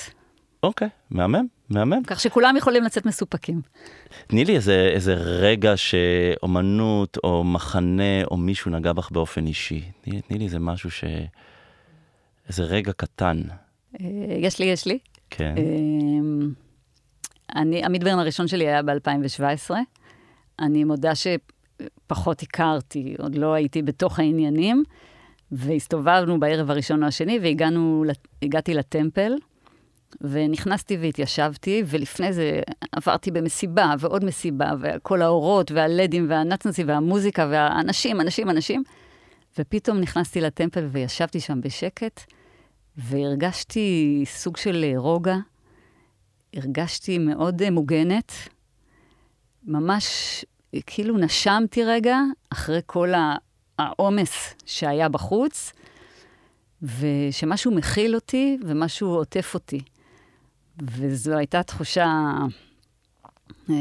אוקיי, 0.62 0.88
מהמם, 1.11 1.46
מהמם. 1.70 2.03
כך 2.07 2.20
שכולם 2.20 2.57
יכולים 2.57 2.85
לצאת 2.85 3.07
מסופקים. 3.07 3.61
תני 4.27 4.44
לי 4.44 4.57
איזה, 4.57 4.90
איזה 4.94 5.14
רגע 5.14 5.72
שאומנות 5.77 7.18
או 7.24 7.44
מחנה 7.44 8.24
או 8.31 8.37
מישהו 8.37 8.70
נגע 8.70 8.92
בך 8.92 9.11
באופן 9.11 9.46
אישי. 9.46 9.85
תני, 10.00 10.20
תני 10.22 10.38
לי 10.38 10.44
איזה 10.44 10.59
משהו 10.59 10.90
ש... 10.90 11.05
איזה 12.48 12.62
רגע 12.62 12.92
קטן. 12.92 13.40
אה, 14.01 14.07
יש 14.39 14.59
לי, 14.59 14.67
יש 14.67 14.87
לי. 14.87 14.99
כן. 15.31 15.55
אמ, 15.59 16.51
אני, 17.57 17.85
המדברן 17.85 18.19
הראשון 18.19 18.49
שלי 18.49 18.69
היה 18.69 18.83
ב-2017. 18.83 19.71
אני 20.61 20.85
מודה 20.85 21.13
שפחות 21.15 22.43
הכרתי, 22.43 23.15
עוד 23.19 23.35
לא 23.35 23.53
הייתי 23.55 23.83
בתוך 23.83 24.19
העניינים, 24.19 24.85
והסתובבנו 25.53 26.41
בערב 26.41 26.71
הראשון 26.71 27.03
או 27.03 27.09
השני, 27.09 27.39
והגענו, 27.43 28.05
לת- 28.07 28.29
הגעתי 28.43 28.75
לטמפל, 28.75 29.33
ונכנסתי 30.21 30.97
והתיישבתי, 30.97 31.83
ולפני 31.87 32.33
זה 32.33 32.61
עברתי 32.93 33.31
במסיבה 33.31 33.95
ועוד 33.99 34.25
מסיבה, 34.25 34.71
וכל 34.81 35.23
האורות 35.23 35.71
והלדים 35.71 36.27
והנצנצים 36.31 36.89
והמוזיקה 36.89 37.47
והאנשים, 37.51 38.21
אנשים, 38.21 38.51
אנשים, 38.51 38.83
ופתאום 39.59 39.99
נכנסתי 40.01 40.41
לטמפל 40.41 40.85
וישבתי 40.93 41.41
שם 41.41 41.61
בשקט, 41.61 42.21
והרגשתי 42.97 44.23
סוג 44.27 44.57
של 44.57 44.85
רוגע, 44.97 45.37
הרגשתי 46.55 47.19
מאוד 47.19 47.63
אה, 47.63 47.71
מוגנת, 47.71 48.33
ממש 49.65 50.05
אה, 50.75 50.79
כאילו 50.87 51.19
נשמתי 51.19 51.85
רגע 51.85 52.19
אחרי 52.51 52.81
כל 52.87 53.13
העומס 53.79 54.55
שהיה 54.67 55.09
בחוץ, 55.09 55.73
ושמשהו 56.83 57.71
מכיל 57.71 58.15
אותי 58.15 58.59
ומשהו 58.67 59.09
עוטף 59.09 59.51
אותי. 59.55 59.81
וזו 60.83 61.37
הייתה 61.37 61.63
תחושה 61.63 62.33
אה, 63.71 63.75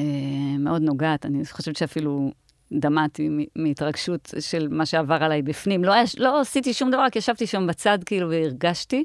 מאוד 0.60 0.82
נוגעת. 0.82 1.26
אני 1.26 1.46
חושבת 1.46 1.76
שאפילו 1.76 2.32
דמעתי 2.74 3.30
מהתרגשות 3.56 4.34
של 4.40 4.68
מה 4.72 4.86
שעבר 4.86 5.24
עליי 5.24 5.42
בפנים. 5.42 5.84
לא, 5.84 5.94
היה, 5.94 6.04
לא 6.18 6.42
עשיתי 6.42 6.74
שום 6.74 6.92
דבר, 6.92 7.02
רק 7.02 7.16
ישבתי 7.16 7.48
שם 7.48 7.68
בצד 7.68 7.98
כאילו 8.06 8.30
והרגשתי. 8.30 9.04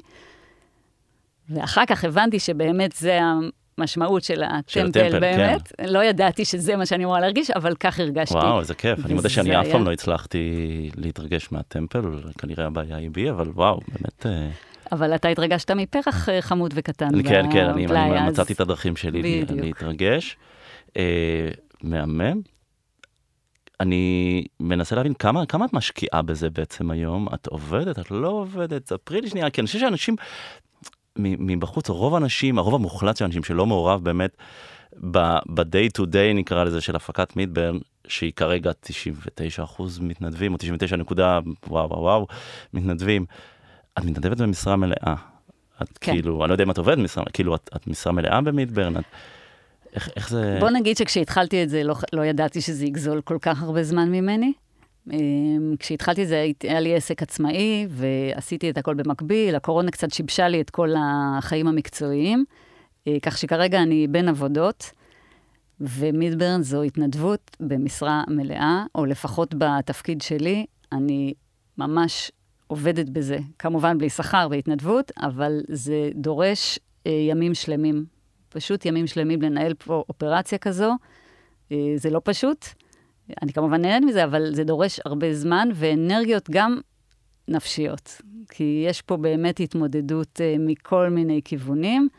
ואחר 1.49 1.85
כך 1.87 2.03
הבנתי 2.05 2.39
שבאמת 2.39 2.91
זה 2.91 3.19
המשמעות 3.77 4.23
של 4.23 4.43
של 4.67 4.79
הטמפל, 4.87 4.99
הטמפל, 5.07 5.19
באמת. 5.19 5.71
כן. 5.77 5.89
לא 5.89 6.03
ידעתי 6.03 6.45
שזה 6.45 6.75
מה 6.75 6.85
שאני 6.85 7.03
אמורה 7.03 7.19
להרגיש, 7.19 7.51
אבל 7.51 7.75
כך 7.79 7.99
הרגשתי. 7.99 8.35
וואו, 8.35 8.59
איזה 8.59 8.73
כיף. 8.73 9.05
אני 9.05 9.13
מודה 9.13 9.29
שאני 9.29 9.49
וזה 9.49 9.59
אף 9.59 9.65
היה- 9.65 9.73
פעם 9.73 9.85
לא 9.85 9.91
הצלחתי 9.91 10.41
להתרגש 10.95 11.51
מהטמפל, 11.51 12.01
כנראה 12.37 12.65
הבעיה 12.65 12.95
היא 12.97 13.09
בי, 13.11 13.29
אבל 13.29 13.49
וואו, 13.49 13.79
באמת... 13.87 14.25
אה, 14.25 14.49
אבל 14.91 15.15
אתה 15.15 15.27
התרגשת 15.27 15.71
מפרח 15.71 16.29
אה, 16.29 16.41
חמוד 16.41 16.71
וקטן 16.75 17.23
כן, 17.23 17.51
כן, 17.51 17.65
אני 17.65 17.85
אני 17.85 18.19
אז- 18.19 18.29
מצאתי 18.31 18.53
את 18.53 18.59
הדרכים 18.59 18.95
שלי 18.95 19.41
בדיוק. 19.43 19.59
להתרגש. 19.65 20.37
אה, 20.97 21.49
מהמם. 21.83 22.41
אני 23.79 24.45
מנסה 24.59 24.95
להבין 24.95 25.13
כמה, 25.13 25.45
כמה 25.45 25.65
את 25.65 25.73
משקיעה 25.73 26.21
בזה 26.21 26.49
בעצם 26.49 26.91
היום? 26.91 27.27
את 27.33 27.47
עובדת, 27.47 27.99
את 27.99 28.11
לא 28.11 28.27
עובדת? 28.27 28.87
ספרי 28.87 29.21
לי 29.21 29.29
שנייה, 29.29 29.49
כי 29.49 29.61
אני 29.61 29.67
חושב 29.67 29.79
שאנשים 29.79 30.15
מבחוץ, 31.17 31.89
רוב 31.89 32.13
האנשים, 32.13 32.57
הרוב 32.57 32.75
המוחלט 32.75 33.17
של 33.17 33.23
האנשים 33.23 33.43
שלא 33.43 33.65
מעורב 33.65 34.03
באמת 34.03 34.37
ב-day 34.93 35.89
to 35.97 36.01
day 36.01 36.33
נקרא 36.35 36.63
לזה 36.63 36.81
של 36.81 36.95
הפקת 36.95 37.35
מידברן, 37.35 37.77
שהיא 38.07 38.33
כרגע 38.35 38.71
99% 39.79 39.83
מתנדבים, 40.01 40.53
או 40.53 40.57
99 40.57 40.95
נקודה, 40.95 41.39
וואו 41.67 41.89
וואו 41.89 42.01
וואו, 42.01 42.27
מתנדבים. 42.73 43.25
את 43.97 44.05
מתנדבת 44.05 44.37
במשרה 44.37 44.75
מלאה. 44.75 45.15
את 45.81 45.97
כן. 45.97 46.11
כאילו, 46.11 46.43
אני 46.43 46.49
לא 46.49 46.53
יודע 46.53 46.63
אם 46.63 46.71
את 46.71 46.77
עובדת 46.77 46.97
במשרה, 46.97 47.23
כאילו, 47.33 47.55
את, 47.55 47.69
את 47.75 47.87
משרה 47.87 48.13
מלאה 48.13 48.41
במידברן? 48.41 48.97
את, 48.97 49.03
איך, 49.93 50.09
איך 50.15 50.29
זה... 50.29 50.57
בוא 50.59 50.69
נגיד 50.69 50.97
שכשהתחלתי 50.97 51.63
את 51.63 51.69
זה, 51.69 51.83
לא, 51.83 51.95
לא 52.13 52.25
ידעתי 52.25 52.61
שזה 52.61 52.85
יגזול 52.85 53.21
כל 53.21 53.37
כך 53.41 53.63
הרבה 53.63 53.83
זמן 53.83 54.11
ממני. 54.11 54.53
אמ, 55.11 55.75
כשהתחלתי 55.79 56.23
את 56.23 56.27
זה, 56.27 56.45
היה 56.63 56.79
לי 56.79 56.95
עסק 56.95 57.21
עצמאי, 57.21 57.87
ועשיתי 57.89 58.69
את 58.69 58.77
הכל 58.77 58.93
במקביל. 58.93 59.55
הקורונה 59.55 59.91
קצת 59.91 60.11
שיבשה 60.11 60.47
לי 60.47 60.61
את 60.61 60.69
כל 60.69 60.89
החיים 60.97 61.67
המקצועיים, 61.67 62.45
אה, 63.07 63.17
כך 63.21 63.37
שכרגע 63.37 63.81
אני 63.81 64.07
בין 64.07 64.29
עבודות, 64.29 64.91
ומידברן 65.81 66.61
זו 66.61 66.83
התנדבות 66.83 67.57
במשרה 67.59 68.23
מלאה, 68.27 68.85
או 68.95 69.05
לפחות 69.05 69.55
בתפקיד 69.57 70.21
שלי, 70.21 70.65
אני 70.91 71.33
ממש 71.77 72.31
עובדת 72.67 73.09
בזה. 73.09 73.37
כמובן 73.59 73.97
בלי 73.97 74.09
שכר, 74.09 74.47
בהתנדבות, 74.47 75.11
אבל 75.21 75.61
זה 75.69 76.09
דורש 76.15 76.79
אה, 77.07 77.11
ימים 77.11 77.53
שלמים. 77.53 78.18
פשוט 78.49 78.85
ימים 78.85 79.07
שלמים 79.07 79.41
לנהל 79.41 79.73
פה 79.73 80.03
אופרציה 80.09 80.57
כזו. 80.57 80.91
אה, 81.71 81.77
זה 81.95 82.09
לא 82.09 82.21
פשוט. 82.23 82.65
אני 83.41 83.53
כמובן 83.53 83.81
נהנית 83.81 84.09
מזה, 84.09 84.23
אבל 84.23 84.55
זה 84.55 84.63
דורש 84.63 84.99
הרבה 85.05 85.33
זמן 85.33 85.69
ואנרגיות 85.73 86.49
גם 86.49 86.79
נפשיות. 87.47 88.21
כי 88.49 88.83
יש 88.87 89.01
פה 89.01 89.17
באמת 89.17 89.59
התמודדות 89.59 90.41
אה, 90.41 90.55
מכל 90.59 91.09
מיני 91.09 91.41
כיוונים, 91.45 92.09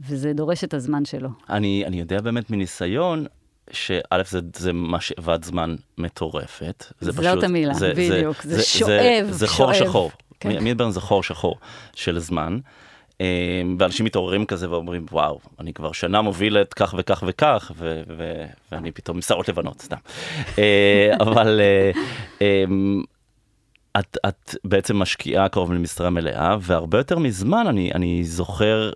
וזה 0.00 0.32
דורש 0.32 0.64
את 0.64 0.74
הזמן 0.74 1.04
שלו. 1.04 1.28
אני, 1.50 1.84
אני 1.86 2.00
יודע 2.00 2.20
באמת 2.20 2.50
מניסיון, 2.50 3.26
שא' 3.70 4.22
זה, 4.26 4.40
זה 4.56 4.72
משאבת 4.72 5.44
זמן 5.44 5.74
מטורפת. 5.98 6.84
זה 7.00 7.12
זאת 7.12 7.24
פשוט, 7.24 7.44
המילה, 7.44 7.74
בדיוק. 7.96 8.42
זה 8.42 8.62
שואב, 8.62 9.26
זה, 9.26 9.32
זה 9.32 9.48
חור 9.48 9.72
שואב. 9.72 9.88
שחור. 9.88 10.10
כן. 10.40 10.64
מידברן 10.64 10.90
זה 10.90 11.00
חור 11.00 11.22
שחור 11.22 11.58
של 11.94 12.18
זמן. 12.18 12.58
אה, 13.20 13.62
ואנשים 13.78 14.06
מתעוררים 14.06 14.46
כזה 14.46 14.70
ואומרים, 14.70 15.06
וואו, 15.12 15.40
אני 15.60 15.72
כבר 15.72 15.92
שנה 15.92 16.22
מוביל 16.22 16.58
את 16.58 16.74
כך 16.74 16.94
וכך 16.98 17.24
וכך, 17.26 17.72
ו- 17.76 18.02
ו- 18.16 18.44
ואני 18.72 18.92
פתאום 18.92 19.16
עם 19.16 19.22
שערות 19.22 19.48
לבנות, 19.48 19.80
סתם. 19.80 19.96
אה, 20.58 21.12
אבל 21.20 21.60
אה, 21.60 21.90
אה, 22.42 22.64
את, 23.98 24.16
את 24.28 24.54
בעצם 24.64 24.96
משקיעה 24.96 25.48
קרוב 25.48 25.72
למשרה 25.72 26.10
מלאה, 26.10 26.56
והרבה 26.60 26.98
יותר 26.98 27.18
מזמן 27.18 27.66
אני, 27.66 27.92
אני 27.94 28.24
זוכר 28.24 28.90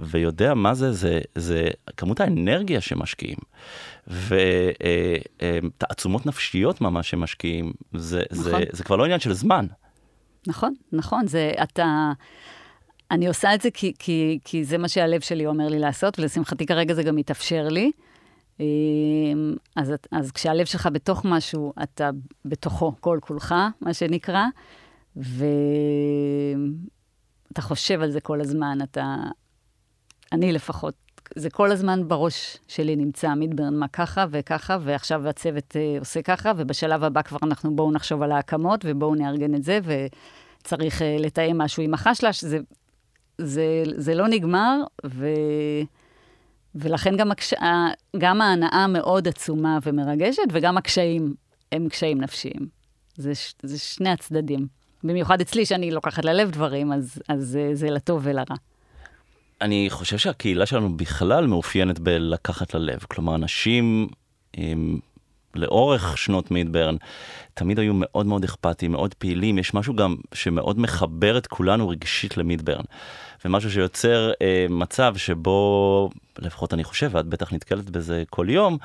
ויודע 0.00 0.54
מה 0.54 0.74
זה, 0.74 0.92
זה, 0.92 1.20
זה 1.34 1.68
כמות 1.96 2.20
האנרגיה 2.20 2.80
שמשקיעים, 2.80 3.38
ותעצומות 5.38 6.26
נפשיות 6.26 6.80
ממש 6.80 7.10
שמשקיעים, 7.10 7.72
זה, 7.94 8.22
זה, 8.30 8.50
נכון. 8.50 8.62
זה 8.72 8.84
כבר 8.84 8.96
לא 8.96 9.04
עניין 9.04 9.20
של 9.20 9.32
זמן. 9.32 9.66
נכון, 10.46 10.74
נכון, 10.92 11.26
זה 11.26 11.52
אתה... 11.62 12.12
אני 13.10 13.28
עושה 13.28 13.54
את 13.54 13.60
זה 13.60 13.70
כי, 13.70 13.92
כי, 13.98 14.38
כי 14.44 14.64
זה 14.64 14.78
מה 14.78 14.88
שהלב 14.88 15.20
שלי 15.20 15.46
אומר 15.46 15.68
לי 15.68 15.78
לעשות, 15.78 16.18
ולשמחתי 16.18 16.66
כרגע 16.66 16.94
זה 16.94 17.02
גם 17.02 17.16
מתאפשר 17.16 17.68
לי. 17.68 17.92
אמ, 18.60 19.54
אז, 19.76 19.92
אז 20.12 20.32
כשהלב 20.32 20.66
שלך 20.66 20.88
בתוך 20.92 21.24
משהו, 21.24 21.72
אתה 21.82 22.10
בתוכו 22.44 22.92
כל 23.00 23.18
כולך, 23.22 23.54
מה 23.80 23.94
שנקרא, 23.94 24.44
ואתה 25.16 25.32
חושב 27.60 28.02
על 28.02 28.10
זה 28.10 28.20
כל 28.20 28.40
הזמן, 28.40 28.78
אתה... 28.82 29.16
אני 30.32 30.52
לפחות, 30.52 30.94
זה 31.36 31.50
כל 31.50 31.72
הזמן 31.72 32.08
בראש 32.08 32.56
שלי 32.68 32.96
נמצא, 32.96 33.34
מידברן, 33.34 33.74
מה 33.74 33.88
ככה 33.88 34.26
וככה, 34.30 34.78
ועכשיו 34.82 35.28
הצוות 35.28 35.76
אה, 35.76 35.96
עושה 35.98 36.22
ככה, 36.22 36.52
ובשלב 36.56 37.04
הבא 37.04 37.22
כבר 37.22 37.38
אנחנו 37.42 37.76
בואו 37.76 37.92
נחשוב 37.92 38.22
על 38.22 38.32
ההקמות, 38.32 38.84
ובואו 38.88 39.14
נארגן 39.14 39.54
את 39.54 39.64
זה, 39.64 39.78
וצריך 39.84 41.02
אה, 41.02 41.16
לתאם 41.18 41.58
משהו 41.58 41.82
עם 41.82 41.94
החשלש, 41.94 42.44
זה, 42.44 42.58
זה, 43.42 43.82
זה 43.96 44.14
לא 44.14 44.28
נגמר, 44.28 44.76
ו... 45.06 45.26
ולכן 46.74 47.16
גם, 47.16 47.30
הקש... 47.30 47.54
גם 48.18 48.40
ההנאה 48.40 48.86
מאוד 48.86 49.28
עצומה 49.28 49.78
ומרגשת, 49.82 50.42
וגם 50.52 50.76
הקשיים 50.76 51.34
הם 51.72 51.88
קשיים 51.88 52.20
נפשיים. 52.20 52.68
זה, 53.16 53.34
ש... 53.34 53.54
זה 53.62 53.78
שני 53.78 54.10
הצדדים. 54.10 54.66
במיוחד 55.04 55.40
אצלי, 55.40 55.66
שאני 55.66 55.90
לוקחת 55.90 56.24
ללב 56.24 56.50
דברים, 56.50 56.92
אז, 56.92 57.22
אז 57.28 57.56
אה, 57.56 57.74
זה 57.74 57.90
לטוב 57.90 58.20
ולרע. 58.24 58.56
אני 59.60 59.86
חושב 59.90 60.18
שהקהילה 60.18 60.66
שלנו 60.66 60.96
בכלל 60.96 61.46
מאופיינת 61.46 61.98
בלקחת 61.98 62.74
ללב. 62.74 62.98
כלומר, 63.08 63.34
אנשים 63.34 64.08
הם, 64.56 64.98
לאורך 65.54 66.18
שנות 66.18 66.50
מידברן 66.50 66.96
תמיד 67.54 67.78
היו 67.78 67.92
מאוד 67.94 68.26
מאוד 68.26 68.44
אכפתיים, 68.44 68.92
מאוד 68.92 69.14
פעילים. 69.14 69.58
יש 69.58 69.74
משהו 69.74 69.96
גם 69.96 70.16
שמאוד 70.34 70.80
מחבר 70.80 71.38
את 71.38 71.46
כולנו 71.46 71.88
רגשית 71.88 72.36
למידברן. 72.36 72.84
ומשהו 73.44 73.70
שיוצר 73.70 74.30
אה, 74.42 74.66
מצב 74.70 75.16
שבו, 75.16 76.10
לפחות 76.38 76.74
אני 76.74 76.84
חושב, 76.84 77.10
ואת 77.12 77.26
בטח 77.26 77.52
נתקלת 77.52 77.90
בזה 77.90 78.22
כל 78.30 78.46
יום, 78.50 78.78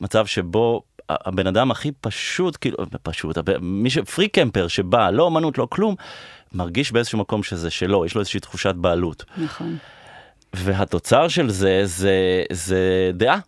מצב 0.00 0.26
שבו 0.26 0.82
הבן 1.08 1.46
אדם 1.46 1.70
הכי 1.70 1.92
פשוט, 2.00 2.56
כאילו, 2.60 2.78
פשוט, 3.02 3.38
מי 3.60 3.90
ש... 3.90 3.98
פרי 3.98 4.28
קמפר 4.28 4.68
שבא, 4.68 5.10
לא 5.10 5.28
אמנות, 5.28 5.58
לא 5.58 5.66
כלום, 5.70 5.94
מרגיש 6.52 6.92
באיזשהו 6.92 7.18
מקום 7.18 7.42
שזה 7.42 7.70
שלו, 7.70 8.06
יש 8.06 8.14
לו 8.14 8.20
איזושהי 8.20 8.40
תחושת 8.40 8.74
בעלות. 8.74 9.24
נכון. 9.36 9.76
והתוצר 10.54 11.28
של 11.28 11.50
זה, 11.50 11.80
זה, 11.84 12.42
זה 12.52 13.10
דעה. 13.14 13.38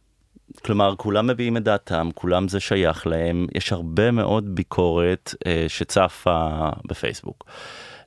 כלומר, 0.64 0.94
כולם 0.96 1.26
מביעים 1.26 1.56
את 1.56 1.62
דעתם, 1.62 2.08
כולם 2.14 2.48
זה 2.48 2.60
שייך 2.60 3.06
להם, 3.06 3.46
יש 3.54 3.72
הרבה 3.72 4.10
מאוד 4.10 4.54
ביקורת 4.54 5.34
אה, 5.46 5.64
שצפה 5.68 6.68
בפייסבוק. 6.88 7.44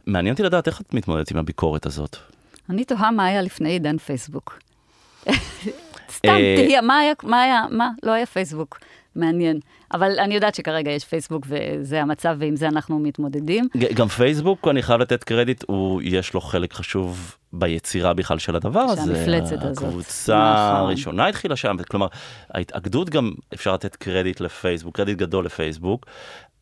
מעניין 0.06 0.34
אותי 0.34 0.44
לדעת 0.44 0.68
איך 0.68 0.82
את 0.82 0.94
מתמודדת 0.94 1.32
עם 1.32 1.38
הביקורת 1.38 1.86
הזאת. 1.86 2.18
אני 2.72 2.86
תוהה 2.86 3.12
מה 3.12 3.26
היה 3.26 3.42
לפני 3.42 3.70
עידן 3.70 3.98
פייסבוק. 3.98 4.60
סתם, 6.16 6.30
אה, 6.30 6.56
תהייה, 6.58 6.82
מה 6.82 7.00
היה, 7.00 7.14
מה 7.24 7.42
היה, 7.42 7.64
מה? 7.70 7.90
לא 8.04 8.12
היה 8.12 8.26
פייסבוק. 8.26 8.80
מעניין. 9.16 9.60
אבל 9.94 10.20
אני 10.20 10.36
יודעת 10.36 10.56
שכרגע 10.56 10.92
יש 10.92 11.06
פייסבוק 11.06 11.46
וזה 11.48 12.02
המצב, 12.02 12.36
ועם 12.40 12.56
זה 12.56 12.68
אנחנו 12.68 13.00
מתמודדים. 13.00 13.68
גם 13.94 14.08
פייסבוק, 14.08 14.68
אני 14.68 14.82
חייב 14.82 15.02
לתת 15.02 15.24
קרדיט, 15.24 15.64
הוא, 15.68 16.02
יש 16.06 16.34
לו 16.34 16.42
חלק 16.42 16.74
חשוב 16.74 17.36
ביצירה 17.54 18.14
בכלל 18.14 18.40
של 18.40 18.56
הדבר 18.56 18.80
הזה. 18.80 19.16
שהמפלצת 19.16 19.64
הזאת. 19.64 19.78
הקבוצה 19.78 20.54
נכון. 20.54 20.88
הראשונה 20.88 21.28
התחילה 21.28 21.56
שם, 21.56 21.76
כלומר, 21.90 22.08
ההתאגדות 22.54 23.10
גם, 23.10 23.32
אפשר 23.54 23.74
לתת 23.74 23.96
קרדיט 23.96 24.40
לפייסבוק, 24.40 24.96
קרדיט 24.96 25.18
גדול 25.18 25.46
לפייסבוק. 25.46 26.06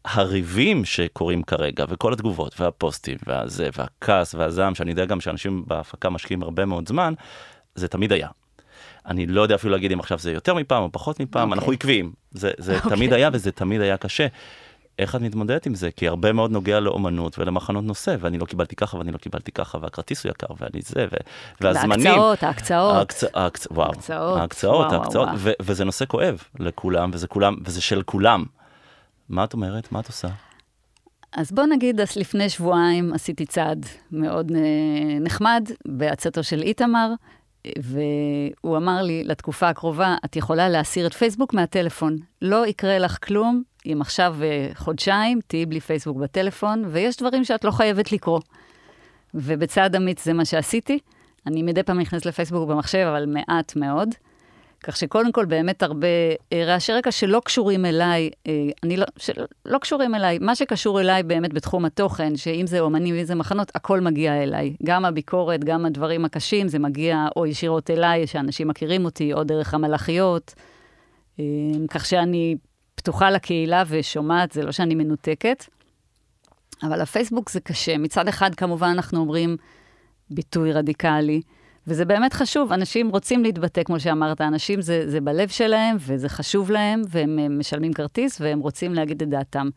הריבים 0.05 0.85
שקורים 0.85 1.43
כרגע, 1.43 1.85
וכל 1.89 2.13
התגובות, 2.13 2.61
והפוסטים, 2.61 3.17
והזה, 3.27 3.69
והכעס, 3.77 4.35
והזעם, 4.35 4.75
שאני 4.75 4.91
יודע 4.91 5.05
גם 5.05 5.21
שאנשים 5.21 5.63
בהפקה 5.67 6.09
משקיעים 6.09 6.43
הרבה 6.43 6.65
מאוד 6.65 6.87
זמן, 6.87 7.13
זה 7.75 7.87
תמיד 7.87 8.11
היה. 8.11 8.27
אני 9.05 9.25
לא 9.25 9.41
יודע 9.41 9.55
אפילו 9.55 9.71
להגיד 9.71 9.91
אם 9.91 9.99
עכשיו 9.99 10.19
זה 10.19 10.31
יותר 10.31 10.53
מפעם 10.53 10.83
או 10.83 10.91
פחות 10.91 11.19
מפעם, 11.19 11.49
אוקיי. 11.49 11.59
אנחנו 11.59 11.71
עקביים. 11.71 12.11
זה, 12.31 12.51
זה 12.57 12.75
אוקיי. 12.75 12.91
תמיד 12.91 13.13
היה 13.13 13.29
וזה 13.33 13.51
תמיד 13.51 13.81
היה 13.81 13.97
קשה. 13.97 14.27
איך 14.99 15.15
את 15.15 15.21
מתמודדת 15.21 15.65
עם 15.65 15.75
זה? 15.75 15.91
כי 15.91 16.07
הרבה 16.07 16.33
מאוד 16.33 16.51
נוגע 16.51 16.79
לאומנות 16.79 17.39
ולמחנות 17.39 17.83
נושא, 17.83 18.15
ואני 18.19 18.37
לא 18.37 18.45
קיבלתי 18.45 18.75
ככה 18.75 18.97
ואני 18.97 19.11
לא 19.11 19.17
קיבלתי 19.17 19.51
ככה, 19.51 19.77
והכרטיס 19.81 20.23
הוא 20.23 20.29
יקר 20.29 20.47
ואני 20.59 20.81
זה, 20.81 21.05
ו... 21.11 21.15
והזמנים. 21.61 22.05
וההקצאות, 22.05 22.43
ההקצאות. 22.43 22.95
ההקצ... 22.95 23.23
ההקצ... 23.33 23.67
וואו, 23.71 23.87
ההקצאות, 23.87 24.39
ההקצאות, 24.39 24.75
וואו, 24.75 25.01
ההקצאות, 25.01 25.27
וואו. 25.27 25.39
ו... 25.39 25.51
וזה 25.61 25.85
נושא 25.85 26.05
כואב 26.05 26.43
לכולם, 26.59 27.09
וזה 27.13 27.27
כולם, 27.27 27.55
וזה 27.65 27.81
של 27.81 28.01
כולם. 28.01 28.43
מה 29.29 29.43
את 29.43 29.53
אומרת? 29.53 29.91
מה 29.91 29.99
את 29.99 30.07
עושה? 30.07 30.27
אז 31.31 31.51
בוא 31.51 31.65
נגיד, 31.65 31.99
אז 31.99 32.15
לפני 32.15 32.49
שבועיים 32.49 33.13
עשיתי 33.13 33.45
צעד 33.45 33.85
מאוד 34.11 34.51
אה, 34.51 35.19
נחמד 35.21 35.69
בעצתו 35.87 36.43
של 36.43 36.61
איתמר, 36.61 37.13
והוא 37.77 38.77
אמר 38.77 39.01
לי, 39.01 39.23
לתקופה 39.23 39.69
הקרובה, 39.69 40.15
את 40.25 40.35
יכולה 40.35 40.69
להסיר 40.69 41.07
את 41.07 41.13
פייסבוק 41.13 41.53
מהטלפון. 41.53 42.17
לא 42.41 42.67
יקרה 42.67 42.99
לך 42.99 43.17
כלום 43.23 43.63
אם 43.85 43.97
עכשיו 44.01 44.35
אה, 44.43 44.69
חודשיים 44.75 45.39
תהיי 45.47 45.65
בלי 45.65 45.79
פייסבוק 45.79 46.17
בטלפון, 46.17 46.83
ויש 46.87 47.17
דברים 47.17 47.43
שאת 47.43 47.63
לא 47.63 47.71
חייבת 47.71 48.11
לקרוא. 48.11 48.39
ובצעד 49.33 49.95
אמיץ 49.95 50.25
זה 50.25 50.33
מה 50.33 50.45
שעשיתי. 50.45 50.99
אני 51.47 51.63
מדי 51.63 51.83
פעם 51.83 51.99
נכנסת 51.99 52.25
לפייסבוק 52.25 52.69
במחשב, 52.69 53.07
אבל 53.11 53.25
מעט 53.25 53.75
מאוד. 53.75 54.09
כך 54.83 54.97
שקודם 54.97 55.31
כל 55.31 55.45
באמת 55.45 55.83
הרבה 55.83 56.07
אה, 56.53 56.65
רעשי 56.65 56.93
רקע 56.93 57.11
שלא 57.11 57.41
קשורים 57.45 57.85
אליי, 57.85 58.29
אה, 58.47 58.51
אני 58.83 58.97
לא, 58.97 59.05
שלא 59.17 59.77
קשורים 59.81 60.15
אליי, 60.15 60.37
מה 60.41 60.55
שקשור 60.55 61.01
אליי 61.01 61.23
באמת 61.23 61.53
בתחום 61.53 61.85
התוכן, 61.85 62.35
שאם 62.35 62.67
זה 62.67 62.79
אומנים 62.79 63.15
ואם 63.15 63.23
זה 63.23 63.35
מחנות, 63.35 63.71
הכל 63.75 63.99
מגיע 63.99 64.43
אליי. 64.43 64.75
גם 64.83 65.05
הביקורת, 65.05 65.63
גם 65.63 65.85
הדברים 65.85 66.25
הקשים, 66.25 66.67
זה 66.67 66.79
מגיע 66.79 67.27
או 67.35 67.45
ישירות 67.45 67.89
אליי, 67.89 68.27
שאנשים 68.27 68.67
מכירים 68.67 69.05
אותי, 69.05 69.33
או 69.33 69.43
דרך 69.43 69.73
המלאכיות. 69.73 70.53
אה, 71.39 71.45
כך 71.89 72.05
שאני 72.05 72.55
פתוחה 72.95 73.31
לקהילה 73.31 73.83
ושומעת, 73.87 74.51
זה 74.51 74.63
לא 74.63 74.71
שאני 74.71 74.95
מנותקת. 74.95 75.65
אבל 76.83 77.01
הפייסבוק 77.01 77.49
זה 77.49 77.59
קשה. 77.59 77.97
מצד 77.97 78.27
אחד, 78.27 78.55
כמובן, 78.55 78.87
אנחנו 78.87 79.19
אומרים 79.19 79.57
ביטוי 80.29 80.73
רדיקלי. 80.73 81.41
וזה 81.89 82.05
באמת 82.05 82.33
חשוב, 82.33 82.73
אנשים 82.73 83.09
רוצים 83.09 83.43
להתבטא, 83.43 83.83
כמו 83.83 83.99
שאמרת, 83.99 84.41
אנשים 84.41 84.81
זה, 84.81 85.09
זה 85.09 85.21
בלב 85.21 85.47
שלהם, 85.47 85.97
וזה 85.99 86.29
חשוב 86.29 86.71
להם, 86.71 87.01
והם 87.09 87.59
משלמים 87.59 87.93
כרטיס, 87.93 88.41
והם 88.41 88.59
רוצים 88.59 88.93
להגיד 88.93 89.21
את 89.21 89.29
דעתם. 89.29 89.69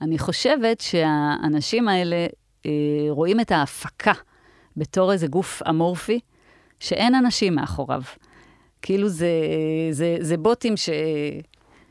אני 0.00 0.18
חושבת 0.18 0.80
שהאנשים 0.80 1.88
האלה 1.88 2.26
אה, 2.66 2.70
רואים 3.08 3.40
את 3.40 3.52
ההפקה 3.52 4.12
בתור 4.76 5.12
איזה 5.12 5.26
גוף 5.26 5.62
אמורפי, 5.68 6.20
שאין 6.80 7.14
אנשים 7.14 7.54
מאחוריו. 7.54 8.02
כאילו 8.82 9.08
זה, 9.08 9.30
זה, 9.90 10.16
זה 10.20 10.36
בוטים 10.36 10.76
ש, 10.76 10.90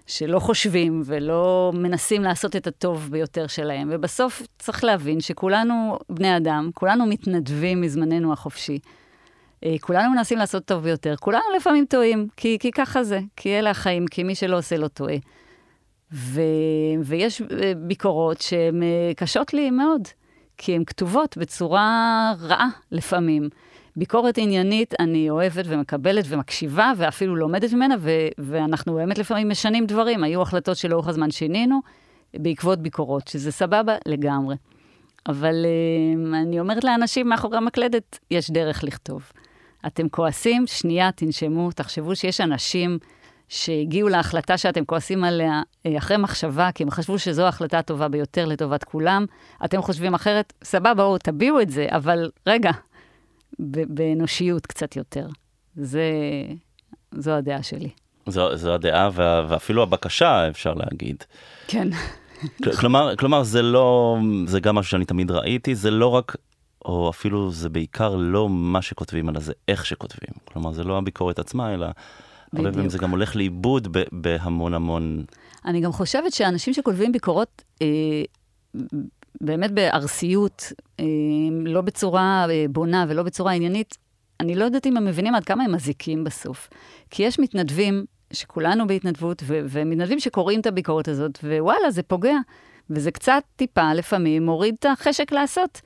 שלא 0.08 0.40
חושבים 0.40 1.02
ולא 1.06 1.72
מנסים 1.76 2.24
לעשות 2.24 2.56
את 2.56 2.68
הטוב 2.68 3.08
ביותר 3.12 3.48
שלהם. 3.48 3.88
ובסוף 3.92 4.42
צריך 4.60 4.84
להבין 4.84 5.20
שכולנו 5.20 5.98
בני 6.10 6.38
אדם, 6.38 6.70
כולנו 6.74 7.06
מתנדבים 7.06 7.82
מזמננו 7.82 8.34
החופשי. 8.34 8.80
אה, 9.66 9.76
כולנו 9.82 10.12
מנסים 10.12 10.38
לעשות 10.38 10.66
טוב 10.66 10.84
ביותר, 10.84 11.16
כולנו 11.16 11.44
לפעמים 11.56 11.86
טועים, 11.86 12.28
כי, 12.38 12.58
כי 12.60 12.72
ככה 12.72 13.04
זה, 13.04 13.20
כי 13.36 13.60
אלה 13.60 13.70
החיים, 13.70 14.08
כי 14.08 14.24
מי 14.24 14.36
שלא 14.36 14.58
עושה 14.58 14.78
לא 14.78 14.88
טועה. 14.88 15.16
ו, 16.14 16.42
ויש 17.04 17.42
אה, 17.42 17.74
ביקורות 17.78 18.42
שהן 18.42 18.84
אה, 18.84 19.12
קשות 19.16 19.54
לי 19.54 19.72
מאוד, 19.72 20.02
כי 20.58 20.76
הן 20.76 20.84
כתובות 20.86 21.38
בצורה 21.38 22.34
רעה 22.42 22.70
לפעמים. 22.92 23.50
ביקורת 23.96 24.38
עניינית 24.38 24.94
אני 25.00 25.30
אוהבת 25.30 25.66
ומקבלת 25.68 26.26
ומקשיבה 26.28 26.92
ואפילו 26.98 27.36
לומדת 27.36 27.74
ממנה, 27.74 27.96
ו- 28.00 28.28
ואנחנו 28.38 28.94
באמת 28.94 29.18
לפעמים 29.18 29.50
משנים 29.50 29.86
דברים. 29.86 30.24
היו 30.24 30.42
החלטות 30.42 30.78
שלאורך 30.78 31.08
הזמן 31.08 31.32
שינינו 31.32 31.80
בעקבות 32.34 32.80
ביקורות, 32.80 33.28
שזה 33.28 33.52
סבבה 33.52 33.96
לגמרי. 34.06 34.56
אבל 35.28 35.66
אני 36.34 36.60
אומרת 36.60 36.84
לאנשים 36.84 37.30
מאחורי 37.30 37.58
המקלדת, 37.58 38.20
יש 38.32 38.52
דרך 38.52 38.84
לכתוב. 38.84 39.32
אתם 39.88 40.10
כועסים, 40.10 40.68
שנייה, 40.68 41.12
תנשמו, 41.12 41.72
תחשבו 41.72 42.16
שיש 42.16 42.42
אנשים 42.42 43.00
שהגיעו 43.50 44.10
להחלטה 44.10 44.58
שאתם 44.58 44.86
כועסים 44.86 45.24
עליה 45.24 45.62
אה, 45.86 45.98
אחרי 45.98 46.18
מחשבה, 46.18 46.70
כי 46.76 46.84
הם 46.84 46.92
חשבו 46.92 47.20
שזו 47.20 47.46
ההחלטה 47.46 47.80
הטובה 47.80 48.08
ביותר 48.08 48.46
לטובת 48.46 48.84
כולם. 48.84 49.26
אתם 49.66 49.82
חושבים 49.82 50.14
אחרת, 50.14 50.54
סבבה, 50.64 50.94
בואו, 50.94 51.18
תביעו 51.18 51.62
את 51.62 51.70
זה, 51.70 51.88
אבל 51.90 52.32
רגע, 52.48 52.72
באנושיות 53.60 54.66
קצת 54.66 54.96
יותר. 54.96 55.28
זה, 55.76 56.04
זו 57.12 57.32
הדעה 57.32 57.64
שלי. 57.64 57.90
זו, 58.28 58.58
זו 58.58 58.74
הדעה 58.74 59.10
ואפילו 59.50 59.84
הבקשה, 59.84 60.50
אפשר 60.50 60.74
להגיד. 60.74 61.24
כן. 61.68 61.88
כלומר, 62.80 63.16
כלומר, 63.16 63.44
זה 63.44 63.62
לא, 63.62 64.18
זה 64.46 64.60
גם 64.60 64.76
משהו 64.76 64.92
שאני 64.92 65.06
תמיד 65.06 65.32
ראיתי, 65.32 65.76
זה 65.76 65.92
לא 65.92 66.08
רק 66.08 66.36
או 66.86 67.10
אפילו 67.10 67.52
זה 67.52 67.70
בעיקר 67.70 68.16
לא 68.16 68.50
מה 68.50 68.82
שכותבים, 68.82 69.30
אלא 69.30 69.40
זה 69.40 69.54
איך 69.68 69.86
שכותבים. 69.86 70.30
כלומר, 70.46 70.72
זה 70.72 70.84
לא 70.84 70.98
הביקורת 70.98 71.40
עצמה, 71.40 71.74
אלא 71.74 71.88
הרבה 72.54 72.72
פעמים 72.72 72.90
זה 72.90 72.98
גם 72.98 73.12
הולך 73.12 73.36
לאיבוד 73.36 73.98
בהמון 74.12 74.74
המון... 74.74 75.24
אני 75.66 75.82
גם 75.82 75.92
חושבת 75.92 76.34
שאנשים 76.34 76.74
שכותבים 76.74 77.12
ביקורות, 77.12 77.64
אה, 77.82 77.88
באמת 79.42 79.72
בארסיות, 79.72 80.72
אה, 81.00 81.06
לא 81.66 81.82
בצורה 81.82 82.46
אה, 82.50 82.66
בונה 82.70 83.06
ולא 83.10 83.24
בצורה 83.24 83.52
עניינית, 83.52 83.98
אני 84.40 84.56
לא 84.56 84.66
יודעת 84.66 84.88
אם 84.88 84.98
הם 84.98 85.06
מבינים 85.06 85.36
עד 85.36 85.44
כמה 85.44 85.64
הם 85.64 85.72
מזיקים 85.72 86.24
בסוף. 86.24 86.70
כי 87.10 87.24
יש 87.24 87.40
מתנדבים, 87.40 88.06
שכולנו 88.34 88.88
בהתנדבות, 88.88 89.44
ו- 89.46 89.60
ומתנדבים 89.70 90.20
שקוראים 90.20 90.60
את 90.60 90.66
הביקורת 90.66 91.08
הזאת, 91.08 91.40
ווואלה, 91.44 91.92
זה 91.92 92.04
פוגע. 92.04 92.38
וזה 92.90 93.12
קצת 93.12 93.44
טיפה 93.56 93.94
לפעמים 93.94 94.46
מוריד 94.46 94.76
את 94.80 94.86
החשק 94.86 95.32
לעשות. 95.32 95.82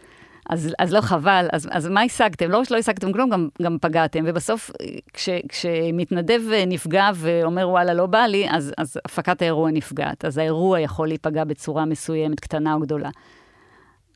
אז, 0.50 0.70
אז 0.80 0.94
לא 0.94 1.02
חבל, 1.02 1.48
אז, 1.52 1.68
אז 1.72 1.88
מה 1.88 2.02
השגתם? 2.02 2.52
לא 2.52 2.64
שלא 2.64 2.78
השגתם 2.78 3.14
כלום, 3.14 3.30
גם, 3.30 3.48
גם 3.62 3.78
פגעתם. 3.82 4.24
ובסוף, 4.28 4.72
כש, 5.14 5.30
כשמתנדב 5.50 6.42
נפגע 6.68 7.10
ואומר, 7.16 7.70
וואלה, 7.70 7.94
לא 7.94 8.06
בא 8.06 8.20
לי, 8.20 8.48
אז, 8.50 8.74
אז 8.78 9.00
הפקת 9.06 9.42
האירוע 9.42 9.72
נפגעת. 9.72 10.26
אז 10.26 10.38
האירוע 10.38 10.80
יכול 10.80 11.08
להיפגע 11.08 11.44
בצורה 11.44 11.86
מסוימת, 11.86 12.40
קטנה 12.40 12.74
או 12.74 12.80
גדולה. 12.80 13.10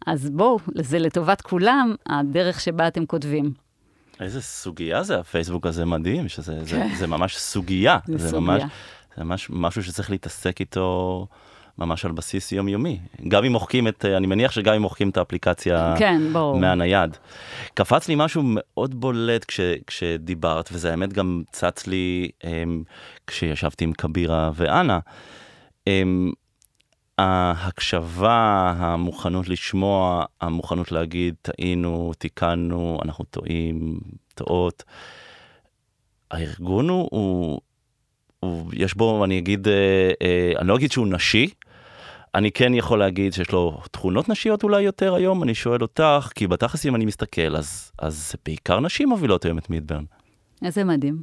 אז 0.07 0.29
בואו, 0.29 0.59
זה 0.75 0.99
לטובת 0.99 1.41
כולם, 1.41 1.95
הדרך 2.09 2.61
שבה 2.61 2.87
אתם 2.87 3.05
כותבים. 3.05 3.53
איזה 4.19 4.41
סוגיה 4.41 5.03
זה 5.03 5.19
הפייסבוק 5.19 5.65
הזה 5.65 5.85
מדהים, 5.85 6.27
שזה 6.27 6.63
זה, 6.63 6.83
זה 6.97 7.07
ממש 7.07 7.37
סוגיה. 7.37 7.97
זה, 8.07 8.17
זה 8.17 8.29
סוגיה. 8.29 8.41
ממש, 8.41 8.63
זה 9.17 9.23
ממש 9.23 9.47
משהו 9.49 9.83
שצריך 9.83 10.11
להתעסק 10.11 10.59
איתו. 10.59 11.27
ממש 11.77 12.05
על 12.05 12.11
בסיס 12.11 12.51
יומיומי. 12.51 12.99
גם 13.27 13.43
אם 13.45 13.51
מוחקים 13.51 13.87
את, 13.87 14.05
אני 14.05 14.27
מניח 14.27 14.51
שגם 14.51 14.73
אם 14.73 14.81
מוחקים 14.81 15.09
את 15.09 15.17
האפליקציה 15.17 15.95
כן, 15.97 16.21
ברור. 16.33 16.59
מהנייד. 16.59 17.17
קפץ 17.73 18.07
לי 18.07 18.15
משהו 18.17 18.41
מאוד 18.45 18.95
בולט 18.95 19.45
כש, 19.45 19.59
כשדיברת, 19.87 20.69
וזה 20.71 20.91
האמת 20.91 21.13
גם 21.13 21.43
צץ 21.51 21.87
לי 21.87 22.29
um, 22.41 22.45
כשישבתי 23.27 23.83
עם 23.83 23.93
כבירה 23.93 24.51
ואנה. 24.55 24.99
Um, 25.89 26.33
ההקשבה, 27.17 28.73
המוכנות 28.77 29.49
לשמוע, 29.49 30.25
המוכנות 30.41 30.91
להגיד, 30.91 31.35
טעינו, 31.41 32.11
תיקנו, 32.17 32.99
אנחנו 33.05 33.25
טועים, 33.25 33.99
טועות. 34.35 34.83
הארגון 36.31 36.89
הוא, 36.89 37.61
יש 38.73 38.93
בו, 38.93 39.25
אני 39.25 39.39
אגיד, 39.39 39.67
אה, 39.67 39.73
אה, 40.21 40.53
אני 40.59 40.67
לא 40.67 40.75
אגיד 40.75 40.91
שהוא 40.91 41.07
נשי, 41.07 41.49
אני 42.35 42.51
כן 42.51 42.73
יכול 42.73 42.99
להגיד 42.99 43.33
שיש 43.33 43.51
לו 43.51 43.81
תכונות 43.91 44.29
נשיות 44.29 44.63
אולי 44.63 44.81
יותר 44.81 45.15
היום, 45.15 45.43
אני 45.43 45.55
שואל 45.55 45.81
אותך, 45.81 46.29
כי 46.35 46.47
בתכלס 46.47 46.85
אם 46.85 46.95
אני 46.95 47.05
מסתכל, 47.05 47.55
אז, 47.55 47.91
אז 47.99 48.31
זה 48.31 48.37
בעיקר 48.45 48.79
נשים 48.79 49.09
מובילות 49.09 49.45
היום 49.45 49.57
את 49.57 49.69
מידברן. 49.69 50.03
איזה 50.65 50.83
מדהים. 50.83 51.21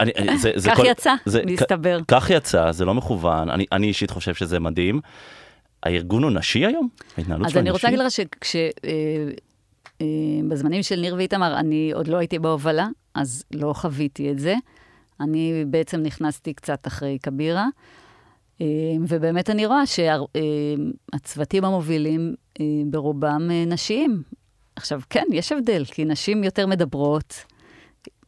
אני, 0.00 0.12
אני, 0.16 0.38
זה, 0.38 0.52
זה 0.54 0.70
כך 0.70 0.76
כל, 0.76 0.86
יצא, 0.86 1.14
זה, 1.24 1.42
מסתבר. 1.46 1.98
כך 2.08 2.30
יצא, 2.30 2.72
זה 2.72 2.84
לא 2.84 2.94
מכוון, 2.94 3.50
אני, 3.50 3.66
אני 3.72 3.86
אישית 3.86 4.10
חושב 4.10 4.34
שזה 4.34 4.60
מדהים. 4.60 5.00
הארגון 5.82 6.22
הוא 6.22 6.30
נשי 6.30 6.66
היום? 6.66 6.88
ההתנהלות 7.18 7.38
שלו 7.38 7.46
נשי? 7.46 7.58
אז 7.58 7.62
אני 7.62 7.70
רוצה 7.70 7.86
להגיד 7.86 8.00
לך 8.00 8.12
שבזמנים 10.00 10.72
אה, 10.72 10.76
אה, 10.76 10.82
של 10.82 11.00
ניר 11.00 11.14
ואיתמר, 11.14 11.58
אני 11.58 11.90
עוד 11.94 12.08
לא 12.08 12.16
הייתי 12.16 12.38
בהובלה, 12.38 12.88
אז 13.14 13.44
לא 13.54 13.72
חוויתי 13.72 14.30
את 14.30 14.38
זה. 14.38 14.54
אני 15.20 15.64
בעצם 15.66 16.02
נכנסתי 16.02 16.54
קצת 16.54 16.86
אחרי 16.86 17.18
כבירה. 17.22 17.66
אה, 18.60 18.66
ובאמת 19.08 19.50
אני 19.50 19.66
רואה 19.66 19.82
שהצוותים 19.86 21.64
המובילים 21.64 22.34
אה, 22.60 22.64
ברובם 22.86 23.48
אה, 23.50 23.64
נשיים. 23.66 24.22
עכשיו, 24.76 25.00
כן, 25.10 25.24
יש 25.32 25.52
הבדל, 25.52 25.84
כי 25.84 26.04
נשים 26.04 26.44
יותר 26.44 26.66
מדברות, 26.66 27.44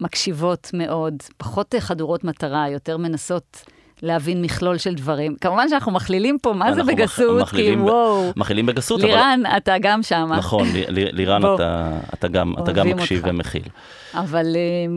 מקשיבות 0.00 0.70
מאוד, 0.74 1.14
פחות 1.36 1.74
חדורות 1.78 2.24
מטרה, 2.24 2.68
יותר 2.68 2.96
מנסות 2.96 3.64
להבין 4.02 4.42
מכלול 4.42 4.78
של 4.78 4.94
דברים. 4.94 5.36
כמובן 5.40 5.68
שאנחנו 5.68 5.92
מכלילים 5.92 6.38
פה, 6.42 6.52
מה 6.52 6.74
זה 6.74 6.82
בגסות? 6.82 7.42
מח, 7.42 7.50
כי 7.50 7.74
וואו. 7.76 8.32
מכלילים 8.36 8.66
בגסות, 8.66 9.00
לירן, 9.00 9.42
אבל... 9.46 9.56
אתה 9.56 9.74
גם 9.80 10.02
שם. 10.02 10.28
נכון, 10.36 10.68
לירן, 10.88 11.42
אתה, 11.54 11.98
אתה 12.14 12.28
גם, 12.28 12.54
אתה 12.62 12.72
גם 12.72 12.88
מקשיב 12.88 13.18
אותך. 13.18 13.34
ומכיל. 13.34 13.62
אבל 14.14 14.56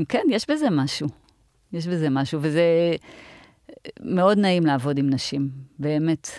כן, 0.10 0.23
יש 0.30 0.49
בזה 0.49 0.69
משהו. 0.69 1.21
יש 1.74 1.88
בזה 1.88 2.10
משהו, 2.10 2.40
וזה... 2.42 2.64
מאוד 4.02 4.38
נעים 4.38 4.66
לעבוד 4.66 4.98
עם 4.98 5.10
נשים, 5.10 5.50
באמת. 5.80 6.30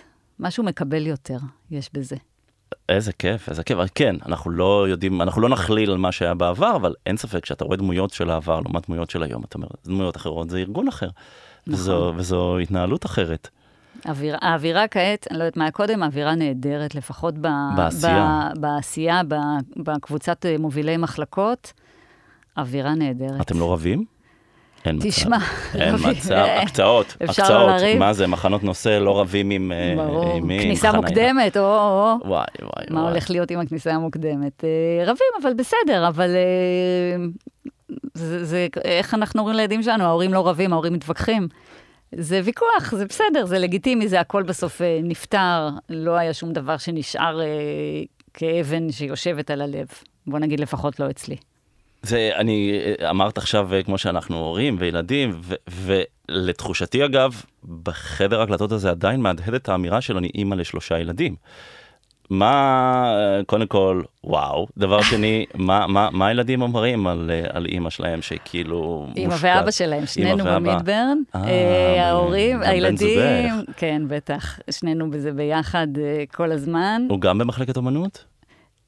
משהו 0.40 0.64
מקבל 0.64 1.06
יותר, 1.06 1.38
יש 1.70 1.90
בזה. 1.92 2.16
איזה 2.88 3.12
כיף, 3.12 3.48
איזה 3.48 3.62
כיף. 3.62 3.78
כן, 3.94 4.16
אנחנו 4.26 4.50
לא 4.50 4.88
יודעים, 4.88 5.22
אנחנו 5.22 5.42
לא 5.42 5.48
נכליל 5.48 5.90
על 5.90 5.96
מה 5.96 6.12
שהיה 6.12 6.34
בעבר, 6.34 6.76
אבל 6.76 6.94
אין 7.06 7.16
ספק 7.16 7.46
שאתה 7.46 7.64
רואה 7.64 7.76
דמויות 7.76 8.10
של 8.10 8.30
העבר 8.30 8.60
לעומת 8.60 8.86
דמויות 8.86 9.10
של 9.10 9.22
היום, 9.22 9.44
אתה 9.44 9.58
אומר, 9.58 9.66
דמויות 9.84 10.16
אחרות, 10.16 10.50
זה 10.50 10.58
ארגון 10.58 10.88
אחר. 10.88 11.08
נכון. 11.66 11.74
וזו, 11.74 12.12
וזו 12.16 12.58
התנהלות 12.58 13.06
אחרת. 13.06 13.48
האוויר, 14.04 14.36
האווירה 14.40 14.88
כעת, 14.88 15.26
אני 15.30 15.38
לא 15.38 15.44
יודעת 15.44 15.56
מה 15.56 15.64
היה 15.64 15.70
קודם, 15.70 16.02
האווירה 16.02 16.34
נהדרת, 16.34 16.94
לפחות 16.94 17.34
ב, 17.38 17.48
בעשייה, 17.76 18.48
ב, 18.56 18.60
בעשייה 18.60 19.20
ב, 19.28 19.34
בקבוצת 19.76 20.46
מובילי 20.58 20.96
מחלקות, 20.96 21.72
אווירה 22.56 22.94
נהדרת. 22.94 23.40
אתם 23.40 23.58
לא 23.58 23.72
רבים? 23.72 24.04
אין 24.84 24.96
מצב. 24.96 25.08
תשמע, 25.08 25.38
אין 25.74 25.94
מצב, 25.94 26.32
אה, 26.32 26.62
הקצאות, 26.62 27.16
לא 27.20 27.26
הקצאות? 27.26 27.70
מה 27.98 28.12
זה, 28.12 28.26
מחנות 28.26 28.64
נושא, 28.64 28.88
לא 28.88 29.20
רבים 29.20 29.50
עם... 29.50 29.72
אה, 29.72 30.40
מי, 30.42 30.58
כניסה. 30.62 30.92
מוקדמת, 30.92 31.56
או, 31.56 31.62
או. 31.62 32.16
וואי, 32.24 32.44
וואי, 32.62 32.84
מה. 32.90 33.08
הולך 33.08 33.30
להיות 33.30 33.50
עם 33.50 33.60
הכניסה 33.60 33.92
המוקדמת? 33.92 34.64
אה, 34.64 35.02
רבים, 35.02 35.26
אבל 35.42 35.54
בסדר, 35.54 36.08
אבל 36.08 36.30
זה, 38.14 38.44
זה 38.44 38.66
איך 38.84 39.14
אנחנו 39.14 39.40
אומרים 39.40 39.56
לילדים 39.56 39.82
שלנו, 39.82 40.04
ההורים 40.04 40.34
לא 40.34 40.48
רבים, 40.48 40.72
ההורים 40.72 40.92
מתווכחים. 40.92 41.48
זה 42.14 42.40
ויכוח, 42.44 42.94
זה 42.96 43.06
בסדר, 43.06 43.46
זה 43.46 43.58
לגיטימי, 43.58 44.08
זה 44.08 44.20
הכל 44.20 44.42
בסוף 44.42 44.80
נפתר, 45.02 45.68
לא 45.88 46.10
היה 46.16 46.34
שום 46.34 46.52
דבר 46.52 46.76
שנשאר 46.76 47.40
אה, 47.40 47.46
כאבן 48.34 48.92
שיושבת 48.92 49.50
על 49.50 49.60
הלב. 49.60 49.86
בוא 50.26 50.38
נגיד 50.38 50.60
לפחות 50.60 51.00
לא 51.00 51.10
אצלי. 51.10 51.36
זה, 52.02 52.30
אני, 52.34 52.80
אה, 53.00 53.10
אמרת 53.10 53.38
עכשיו, 53.38 53.74
אה, 53.74 53.82
כמו 53.82 53.98
שאנחנו 53.98 54.36
הורים 54.38 54.76
וילדים, 54.78 55.40
ו- 55.40 55.54
ולתחושתי 56.28 57.04
אגב, 57.04 57.42
בחדר 57.82 58.40
ההקלטות 58.40 58.72
הזה 58.72 58.90
עדיין 58.90 59.20
מהדהדת 59.20 59.68
האמירה 59.68 60.00
של 60.00 60.16
אני 60.16 60.30
אימא 60.34 60.54
לשלושה 60.54 60.98
ילדים. 60.98 61.34
מה, 62.30 63.04
אה, 63.16 63.44
קודם 63.46 63.66
כל, 63.66 64.02
וואו, 64.24 64.66
דבר 64.76 65.02
שני, 65.02 65.46
מה, 65.54 65.86
מה, 65.86 66.08
מה 66.12 66.26
הילדים 66.26 66.62
אומרים 66.62 67.06
על, 67.06 67.30
על 67.52 67.66
אימא 67.66 67.90
שלהם 67.90 68.22
שכאילו 68.22 69.06
אימא 69.16 69.32
מושקעת? 69.32 69.56
ואבא 69.58 69.70
שלהם, 69.70 70.06
שנינו 70.06 70.44
ואבא. 70.44 70.58
במידברן. 70.58 71.18
אה, 71.34 72.08
ההורים, 72.08 72.62
הילדים. 72.62 73.50
כן, 73.76 74.02
בטח, 74.08 74.58
שנינו 74.70 75.10
בזה 75.10 75.32
ביחד 75.32 75.86
כל 76.34 76.52
הזמן. 76.52 77.06
הוא 77.08 77.20
גם 77.20 77.38
במחלקת 77.38 77.76
אומנות? 77.76 78.24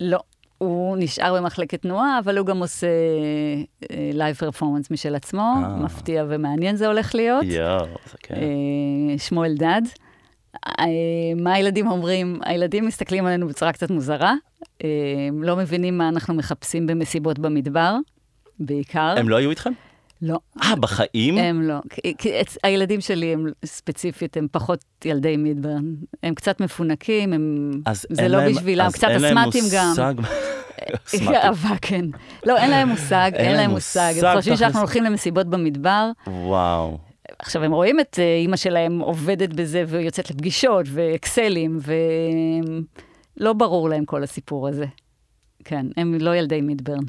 לא, 0.01 0.19
הוא 0.59 0.97
נשאר 0.99 1.35
במחלקת 1.35 1.83
תנועה, 1.83 2.19
אבל 2.19 2.39
הוא 2.39 2.47
גם 2.47 2.59
עושה 2.59 2.87
live 3.91 4.37
performance 4.37 4.91
משל 4.91 5.15
עצמו, 5.15 5.55
אה. 5.65 5.77
מפתיע 5.77 6.25
ומעניין 6.29 6.77
זה 6.77 6.87
הולך 6.87 7.15
להיות. 7.15 7.45
יואו, 7.45 7.85
זה 7.85 8.17
כן. 8.19 8.35
אה, 8.35 9.19
שמו 9.19 9.45
אלדד. 9.45 9.83
אה, 10.67 10.85
מה 11.37 11.53
הילדים 11.53 11.87
אומרים? 11.87 12.41
הילדים 12.45 12.87
מסתכלים 12.87 13.27
עלינו 13.27 13.49
בצורה 13.49 13.73
קצת 13.73 13.91
מוזרה, 13.91 14.35
אה, 14.85 14.89
לא 15.33 15.57
מבינים 15.57 15.99
מה 15.99 16.09
אנחנו 16.09 16.35
מחפשים 16.35 16.87
במסיבות 16.87 17.39
במדבר, 17.39 17.97
בעיקר. 18.59 19.15
הם 19.19 19.29
לא 19.29 19.37
היו 19.37 19.51
איתכם? 19.51 19.73
לא. 20.27 20.39
אה, 20.63 20.77
בחיים? 20.77 21.39
הם 21.39 21.63
לא. 21.63 21.75
הילדים 22.63 23.01
שלי 23.01 23.33
הם 23.33 23.47
ספציפית, 23.65 24.37
הם 24.37 24.47
פחות 24.53 24.85
ילדי 25.05 25.37
מידברן. 25.37 25.95
הם 26.23 26.35
קצת 26.35 26.61
מפונקים, 26.61 27.33
הם... 27.33 27.71
אז 27.87 28.07
זה 28.11 28.23
אין 28.23 28.31
לא 28.33 28.39
להם- 28.39 28.53
בשבילם, 28.53 28.87
אז 28.87 28.95
קצת 28.95 29.09
אין 29.09 29.23
להם 29.23 29.39
אסמטים 29.39 29.65
גם. 29.73 29.89
מושג- 29.89 30.15
אסמטים. 31.07 31.29
אהבה, 31.45 31.75
כן. 31.83 32.05
לא, 32.47 32.57
אין 32.59 32.71
להם 32.71 32.89
מושג, 32.89 33.31
אין 33.35 33.45
אין 33.47 33.53
להם 33.53 33.61
להם 33.61 33.71
מושג. 33.71 34.13
מושג, 34.15 34.27
הם 34.27 34.37
חושבים. 34.37 34.57
שאנחנו 34.57 34.79
הולכים 34.81 35.05
למסיבות 35.05 35.47
במדבר. 35.47 36.11
וואו. 36.27 36.99
עכשיו, 37.39 37.65
הם 37.65 37.73
רואים 37.73 38.01
את 38.01 38.19
אה, 38.19 38.37
אימא 38.37 38.57
שלהם 38.57 38.99
עובדת 39.01 39.49
בזה 39.55 39.85
ויוצאת 39.89 40.31
לפגישות 40.31 40.87
ואקסלים, 40.93 41.79
ולא 43.41 43.53
ברור 43.53 43.89
להם 43.89 44.05
כל 44.05 44.23
הסיפור 44.23 44.69
הזה. 44.69 44.87
כן, 45.65 45.87
הם 45.97 46.15
לא 46.21 46.37
ילדי 46.37 46.61
מידברן. 46.61 47.05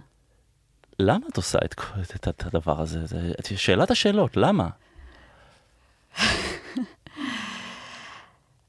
למה 0.99 1.27
את 1.31 1.37
עושה 1.37 1.59
את, 1.65 1.73
כל- 1.73 2.01
את, 2.15 2.27
את 2.27 2.45
הדבר 2.45 2.81
הזה? 2.81 3.05
זה, 3.05 3.31
שאלת 3.55 3.91
השאלות, 3.91 4.37
למה? 4.37 4.69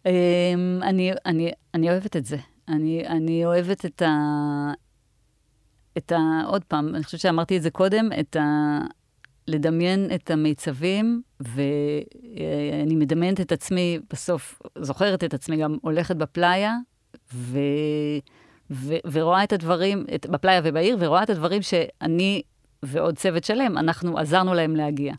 אמ, 0.07 0.81
אני, 0.83 1.13
אני, 1.27 1.51
אני 1.75 1.91
אוהבת 1.91 2.17
את 2.17 2.27
זה. 2.27 2.37
אני, 2.69 3.07
אני 3.07 3.47
אוהבת 3.47 3.85
את 3.85 4.03
ה... 4.03 4.13
את 5.99 6.13
ה... 6.13 6.19
עוד 6.47 6.65
פעם, 6.65 6.95
אני 6.95 7.05
חושבת 7.05 7.21
שאמרתי 7.21 7.57
את 7.57 7.63
זה 7.63 7.71
קודם, 7.71 8.09
את 8.21 8.37
ה... 8.37 8.79
לדמיין 9.49 10.11
את 10.15 10.31
המיצבים, 10.31 11.23
ואני 11.41 12.95
מדמיינת 12.97 13.41
את 13.41 13.53
עצמי, 13.53 13.99
בסוף, 14.11 14.63
זוכרת 14.79 15.25
את 15.25 15.35
עצמי 15.35 15.57
גם 15.57 15.77
הולכת 15.83 16.17
בפלאיה, 16.17 16.77
ו... 17.35 17.59
ו... 18.71 18.95
ורואה 19.13 19.45
את 19.45 19.53
הדברים, 19.53 20.07
את... 20.15 20.27
בפלאיה 20.27 20.61
ובעיר, 20.65 20.97
ורואה 21.01 21.23
את 21.23 21.31
הדברים 21.31 21.63
שאני 21.63 22.43
ועוד 22.83 23.17
צוות 23.17 23.45
שלם, 23.45 23.79
אנחנו 23.79 24.19
עזרנו 24.19 24.55
להם 24.55 24.77
להגיע. 24.77 25.15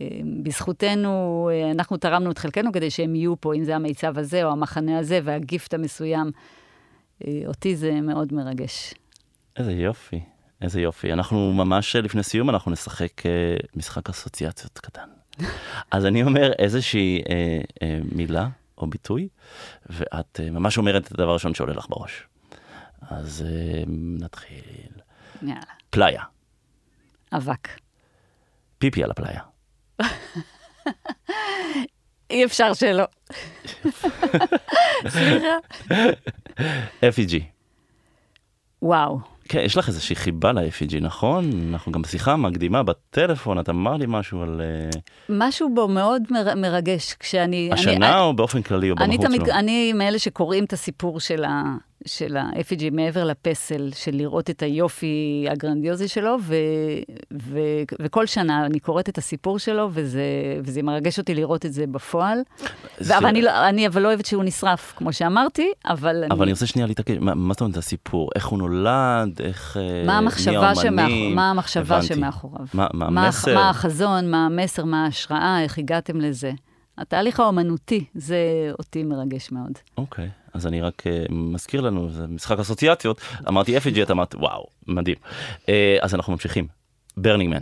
אה, 0.00 0.06
בזכותנו, 0.42 1.48
אה, 1.52 1.70
אנחנו 1.70 1.96
תרמנו 1.96 2.30
את 2.30 2.38
חלקנו 2.38 2.72
כדי 2.72 2.90
שהם 2.90 3.14
יהיו 3.14 3.40
פה, 3.40 3.54
אם 3.54 3.64
זה 3.64 3.76
המיצב 3.76 4.18
הזה 4.18 4.44
או 4.44 4.50
המחנה 4.50 4.98
הזה 4.98 5.20
והגיפט 5.24 5.74
המסוים. 5.74 6.30
אה, 7.26 7.42
אותי 7.46 7.76
זה 7.76 8.00
מאוד 8.00 8.32
מרגש. 8.32 8.94
איזה 9.56 9.72
יופי, 9.72 10.20
איזה 10.62 10.80
יופי. 10.80 11.12
אנחנו 11.12 11.52
ממש 11.52 11.96
לפני 11.96 12.22
סיום, 12.22 12.50
אנחנו 12.50 12.70
נשחק 12.72 13.26
אה, 13.26 13.56
משחק 13.76 14.08
אסוציאציות 14.08 14.78
קטן. 14.78 15.08
אז 15.90 16.06
אני 16.06 16.22
אומר 16.22 16.52
איזושהי 16.58 17.22
אה, 17.30 17.60
אה, 17.82 17.98
מילה 18.14 18.48
או 18.78 18.86
ביטוי, 18.86 19.28
ואת 19.90 20.40
אה, 20.40 20.50
ממש 20.50 20.78
אומרת 20.78 21.06
את 21.06 21.12
הדבר 21.12 21.30
הראשון 21.30 21.54
שעולה 21.54 21.72
לך 21.72 21.86
בראש. 21.88 22.26
אז 23.02 23.44
אה, 23.46 23.82
נתחיל. 24.20 24.90
יאללה. 25.42 25.60
פלאיה, 25.90 26.22
אבק. 27.32 27.68
פיפי 28.78 29.04
על 29.04 29.10
הפלאיה. 29.10 29.40
אי 32.30 32.44
אפשר 32.44 32.74
שלא. 32.74 33.04
סליחה. 35.08 35.56
FEG. 37.00 37.42
וואו. 38.82 39.18
כן, 39.48 39.60
יש 39.64 39.76
לך 39.76 39.88
איזושהי 39.88 40.16
חיבה 40.16 40.52
ל-FEG, 40.52 41.00
נכון? 41.00 41.50
אנחנו 41.72 41.92
גם 41.92 42.02
בשיחה 42.02 42.36
מקדימה 42.36 42.82
בטלפון, 42.82 43.60
את 43.60 43.68
אמר 43.68 43.96
לי 43.96 44.04
משהו 44.08 44.42
על 44.42 44.60
אה, 44.60 45.00
משהו 45.28 45.74
בו 45.74 45.88
מאוד 45.88 46.22
מר, 46.30 46.54
מרגש 46.54 47.14
כשאני... 47.14 47.70
השנה 47.72 48.12
אני, 48.12 48.20
או 48.20 48.36
באופן 48.36 48.62
כללי 48.62 48.90
או 48.90 48.96
במהות 48.96 49.20
שלו? 49.20 49.44
אני 49.52 49.92
מאלה 49.92 50.18
שקוראים 50.18 50.64
את 50.64 50.72
הסיפור 50.72 51.20
של 51.20 51.44
ה... 51.44 51.62
של 52.06 52.36
ה-FG 52.36 52.82
מעבר 52.92 53.24
לפסל, 53.24 53.90
של 53.94 54.10
לראות 54.14 54.50
את 54.50 54.62
היופי 54.62 55.46
הגרנדיוזי 55.50 56.08
שלו, 56.08 56.36
ו, 56.40 56.54
ו, 57.42 57.58
וכל 58.02 58.26
שנה 58.26 58.66
אני 58.66 58.80
קוראת 58.80 59.08
את 59.08 59.18
הסיפור 59.18 59.58
שלו, 59.58 59.88
וזה, 59.92 60.22
וזה 60.64 60.82
מרגש 60.82 61.18
אותי 61.18 61.34
לראות 61.34 61.66
את 61.66 61.72
זה 61.72 61.86
בפועל. 61.86 62.38
זה- 62.98 63.18
אבל 63.18 63.26
אני, 63.26 63.42
לא, 63.42 63.68
אני 63.68 63.86
אבל 63.86 64.02
לא 64.02 64.08
אוהבת 64.08 64.26
שהוא 64.26 64.44
נשרף, 64.44 64.94
כמו 64.96 65.12
שאמרתי, 65.12 65.70
אבל 65.86 66.16
אני... 66.24 66.26
אבל 66.34 66.42
אני 66.42 66.52
רוצה 66.52 66.66
שנייה 66.66 66.86
להתעקש, 66.88 67.16
מה 67.20 67.34
מה 67.34 67.52
זאת 67.54 67.60
אומרת 67.60 67.76
הסיפור? 67.76 68.30
איך 68.34 68.46
הוא 68.46 68.58
נולד? 68.58 69.40
איך... 69.42 69.76
אה, 69.76 70.02
מה 70.06 70.18
המחשבה, 70.18 70.74
שמאח... 70.74 71.08
מה 71.34 71.50
המחשבה. 71.50 72.02
שמאחוריו? 72.02 72.66
מה 72.74 72.86
מה 72.94 73.10
מה, 73.10 73.24
המסר? 73.26 73.54
מה 73.54 73.70
החזון, 73.70 74.30
מה 74.30 74.46
המסר, 74.46 74.84
מה 74.84 75.04
ההשראה, 75.04 75.62
איך 75.62 75.78
הגעתם 75.78 76.20
לזה. 76.20 76.52
התהליך 76.98 77.40
האומנותי, 77.40 78.04
זה 78.14 78.36
אותי 78.78 79.02
מרגש 79.02 79.52
מאוד. 79.52 79.72
אוקיי, 79.98 80.28
אז 80.56 80.66
אני 80.66 80.80
רק 80.80 81.06
אה, 81.06 81.24
מזכיר 81.30 81.80
לנו, 81.80 82.10
זה 82.10 82.26
משחק 82.26 82.58
אסוציאציות, 82.58 83.20
אמרתי 83.48 83.78
FEG, 83.78 84.02
את 84.02 84.10
אמרת 84.10 84.34
וואו, 84.34 84.66
מדהים. 84.86 85.16
אה, 85.68 85.96
אז 86.00 86.14
אנחנו 86.14 86.32
ממשיכים. 86.32 86.66
Burning 87.16 87.44
Man. 87.44 87.60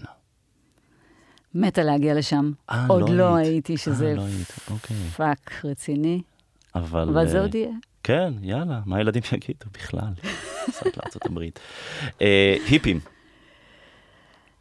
מתה 1.54 1.82
להגיע 1.82 2.14
לשם. 2.14 2.52
אה, 2.70 2.86
עוד 2.88 3.08
לא 3.08 3.16
לא 3.16 3.34
היית. 3.34 3.48
הייתי, 3.48 3.76
שזה 3.76 4.14
לא 4.14 4.22
אוקיי. 4.70 4.96
פאק 4.96 5.60
רציני, 5.64 6.22
אבל... 6.74 7.08
אבל 7.08 7.28
זה 7.28 7.40
עוד 7.40 7.54
יהיה. 7.54 7.70
כן, 8.02 8.32
יאללה, 8.42 8.80
מה 8.86 8.96
הילדים 8.96 9.22
יגידו 9.32 9.66
בכלל? 9.72 10.12
קצת 10.70 10.96
לארצות 10.96 11.26
הברית. 11.26 11.60
היפים, 12.68 13.00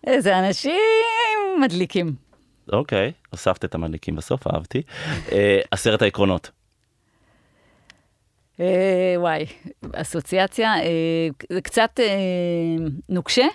איזה 0.07 0.39
אנשים 0.39 0.81
מדליקים. 1.61 2.15
אוקיי, 2.71 3.11
הוספת 3.29 3.65
את 3.65 3.75
המדליקים 3.75 4.15
בסוף, 4.15 4.47
אהבתי. 4.47 4.81
אה, 5.31 5.59
עשרת 5.71 6.01
העקרונות. 6.01 6.51
אה, 8.59 9.15
וואי, 9.17 9.45
אסוציאציה, 9.93 10.73
אה, 10.75 11.27
זה 11.49 11.61
קצת 11.61 11.99
אה, 11.99 12.85
נוקשה, 13.09 13.45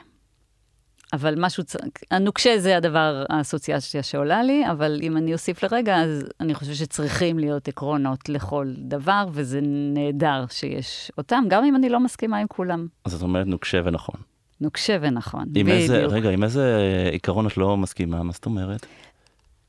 אבל 1.12 1.34
משהו, 1.38 1.64
צ... 1.64 1.76
הנוקשה 2.10 2.58
זה 2.58 2.76
הדבר, 2.76 3.24
האסוציאציה 3.28 4.02
שעולה 4.02 4.42
לי, 4.42 4.70
אבל 4.70 4.98
אם 5.02 5.16
אני 5.16 5.32
אוסיף 5.32 5.62
לרגע, 5.62 5.96
אז 5.96 6.24
אני 6.40 6.54
חושבת 6.54 6.76
שצריכים 6.76 7.38
להיות 7.38 7.68
עקרונות 7.68 8.28
לכל 8.28 8.72
דבר, 8.76 9.26
וזה 9.32 9.60
נהדר 9.62 10.44
שיש 10.50 11.12
אותם, 11.18 11.44
גם 11.48 11.64
אם 11.64 11.76
אני 11.76 11.88
לא 11.88 12.00
מסכימה 12.00 12.38
עם 12.38 12.46
כולם. 12.46 12.86
אז 13.04 13.14
את 13.14 13.22
אומרת 13.22 13.46
נוקשה 13.46 13.80
ונכון. 13.84 14.20
נוקשה 14.60 14.98
ונכון, 15.00 15.42
עם 15.42 15.52
בדיוק. 15.52 15.68
איזה, 15.68 16.04
רגע, 16.04 16.30
עם 16.30 16.44
איזה 16.44 16.78
עיקרון 17.12 17.46
את 17.46 17.56
לא 17.56 17.76
מסכימה? 17.76 18.22
מה 18.22 18.32
זאת 18.32 18.46
אומרת? 18.46 18.86